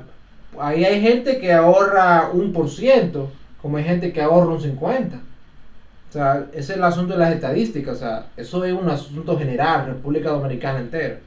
ahí 0.59 0.85
hay 0.85 1.01
gente 1.01 1.39
que 1.39 1.51
ahorra 1.51 2.29
un 2.31 2.53
por 2.53 2.69
ciento, 2.69 3.29
como 3.61 3.77
hay 3.77 3.83
gente 3.83 4.13
que 4.13 4.21
ahorra 4.21 4.53
un 4.53 4.61
50. 4.61 5.17
O 5.17 6.13
sea, 6.13 6.45
ese 6.51 6.59
es 6.59 6.77
el 6.77 6.83
asunto 6.83 7.13
de 7.13 7.19
las 7.19 7.33
estadísticas, 7.33 7.95
o 7.97 7.99
sea, 7.99 8.25
eso 8.37 8.63
es 8.65 8.73
un 8.73 8.89
asunto 8.89 9.37
general, 9.37 9.85
República 9.85 10.29
Dominicana 10.31 10.79
entera. 10.79 11.19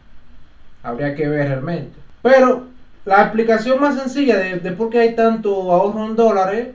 Habría 0.83 1.15
que 1.15 1.29
ver 1.29 1.48
realmente. 1.48 2.04
Pero 2.25 2.64
la 3.04 3.22
explicación 3.22 3.81
más 3.81 3.96
sencilla 3.96 4.38
de, 4.38 4.58
de 4.58 4.72
por 4.72 4.88
qué 4.88 4.98
hay 5.00 5.14
tanto 5.14 5.70
ahorro 5.70 6.06
en 6.06 6.16
dólares 6.16 6.68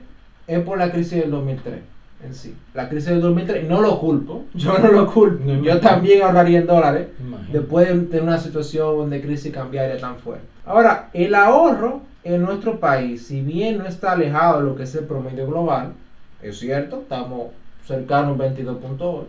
es 0.46 0.60
por 0.60 0.78
la 0.78 0.90
crisis 0.90 1.20
del 1.20 1.30
2003 1.32 1.80
en 2.24 2.34
sí. 2.34 2.54
La 2.74 2.88
crisis 2.88 3.08
del 3.10 3.20
2003, 3.20 3.64
y 3.64 3.66
no 3.66 3.80
lo 3.80 3.98
culpo, 3.98 4.44
yo 4.54 4.78
no 4.78 4.92
lo 4.92 5.12
culpo, 5.12 5.42
No, 5.44 5.62
yo 5.62 5.80
también 5.80 6.22
ahorraría 6.22 6.60
en 6.60 6.66
dólares 6.66 7.08
imagínate. 7.18 7.58
después 7.58 7.88
de 7.88 7.94
tener 8.06 8.22
una 8.22 8.38
situación 8.38 9.10
de 9.10 9.20
crisis 9.20 9.52
cambiaria 9.52 9.98
tan 9.98 10.16
fuerte. 10.18 10.44
Ahora, 10.66 11.08
el 11.12 11.34
ahorro 11.34 12.02
en 12.22 12.42
nuestro 12.42 12.78
país, 12.78 13.26
si 13.26 13.40
bien 13.40 13.78
no 13.78 13.86
está 13.86 14.12
alejado 14.12 14.58
de 14.60 14.66
lo 14.66 14.76
que 14.76 14.82
es 14.84 14.94
el 14.94 15.04
promedio 15.04 15.46
global, 15.46 15.94
es 16.42 16.58
cierto, 16.58 17.00
estamos 17.00 17.48
cercanos 17.86 18.28
a 18.28 18.44
un 18.44 18.54
22.8, 18.54 19.24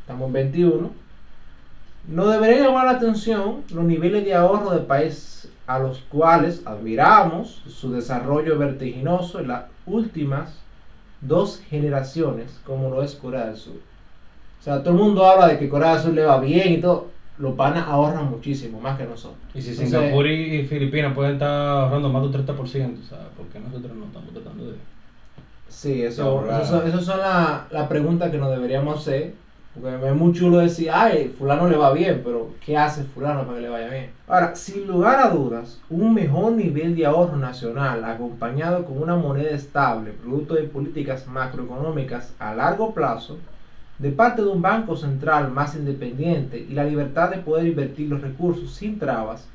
estamos 0.00 0.26
en 0.28 0.32
21, 0.32 0.90
no 2.08 2.26
debería 2.28 2.64
llamar 2.64 2.86
la 2.86 2.92
atención 2.92 3.62
los 3.72 3.84
niveles 3.84 4.24
de 4.24 4.34
ahorro 4.34 4.70
del 4.70 4.84
país 4.84 5.48
a 5.66 5.78
los 5.78 5.98
cuales 6.08 6.62
admiramos 6.66 7.62
su 7.68 7.92
desarrollo 7.92 8.58
vertiginoso 8.58 9.38
en 9.38 9.48
las 9.48 9.64
últimas 9.86 10.58
dos 11.20 11.60
generaciones, 11.68 12.58
como 12.64 12.90
lo 12.90 13.02
es 13.02 13.14
Corea 13.14 13.46
del 13.46 13.56
Sur. 13.56 13.76
O 14.60 14.62
sea, 14.62 14.80
todo 14.82 14.90
el 14.94 15.00
mundo 15.00 15.24
habla 15.26 15.46
de 15.48 15.58
que 15.58 15.68
Corea 15.68 15.94
del 15.94 16.02
Sur 16.02 16.14
le 16.14 16.24
va 16.24 16.40
bien 16.40 16.72
y 16.74 16.80
todo. 16.80 17.08
Los 17.38 17.54
panas 17.54 17.86
ahorran 17.88 18.30
muchísimo, 18.30 18.80
más 18.80 18.98
que 18.98 19.04
nosotros. 19.04 19.38
Y 19.54 19.62
si 19.62 19.70
Entonces, 19.70 19.98
Singapur 19.98 20.26
y 20.26 20.66
Filipinas 20.66 21.14
pueden 21.14 21.34
estar 21.34 21.48
ahorrando 21.48 22.08
más 22.10 22.22
de 22.22 22.28
un 22.28 22.34
30%, 22.46 22.56
o 22.56 23.08
sea, 23.08 23.28
¿por 23.36 23.46
qué 23.46 23.58
nosotros 23.60 23.96
no 23.96 24.04
estamos 24.06 24.32
tratando 24.34 24.66
de...? 24.66 24.74
Sí, 25.68 26.02
eso, 26.02 26.44
eso, 26.50 26.64
son- 26.66 26.88
eso 26.88 27.00
son 27.00 27.18
las 27.20 27.70
la 27.72 27.88
preguntas 27.88 28.30
que 28.30 28.36
nos 28.38 28.50
deberíamos 28.50 28.98
hacer. 28.98 29.34
Es 29.82 30.14
muy 30.14 30.34
chulo 30.34 30.58
decir, 30.58 30.90
ay, 30.92 31.34
fulano 31.38 31.66
le 31.66 31.76
va 31.76 31.92
bien, 31.94 32.20
pero 32.22 32.50
¿qué 32.64 32.76
hace 32.76 33.02
fulano 33.04 33.44
para 33.44 33.56
que 33.56 33.62
le 33.62 33.68
vaya 33.70 33.88
bien? 33.88 34.10
Ahora, 34.28 34.54
sin 34.54 34.86
lugar 34.86 35.18
a 35.20 35.30
dudas, 35.30 35.80
un 35.88 36.12
mejor 36.12 36.52
nivel 36.52 36.94
de 36.94 37.06
ahorro 37.06 37.38
nacional 37.38 38.04
acompañado 38.04 38.84
con 38.84 39.00
una 39.00 39.16
moneda 39.16 39.50
estable, 39.50 40.12
producto 40.12 40.54
de 40.54 40.64
políticas 40.64 41.26
macroeconómicas 41.26 42.34
a 42.38 42.54
largo 42.54 42.92
plazo, 42.92 43.38
de 43.98 44.10
parte 44.10 44.42
de 44.42 44.48
un 44.48 44.60
banco 44.60 44.96
central 44.96 45.50
más 45.50 45.74
independiente 45.74 46.58
y 46.58 46.74
la 46.74 46.84
libertad 46.84 47.30
de 47.30 47.38
poder 47.38 47.66
invertir 47.66 48.10
los 48.10 48.20
recursos 48.20 48.74
sin 48.74 48.98
trabas, 48.98 49.48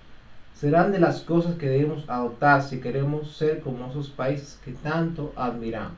serán 0.55 0.91
de 0.91 0.99
las 0.99 1.21
cosas 1.21 1.55
que 1.55 1.69
debemos 1.69 2.09
adoptar 2.09 2.63
si 2.63 2.79
queremos 2.79 3.35
ser 3.37 3.59
como 3.59 3.87
esos 3.87 4.09
países 4.09 4.59
que 4.65 4.71
tanto 4.71 5.33
admiramos. 5.35 5.97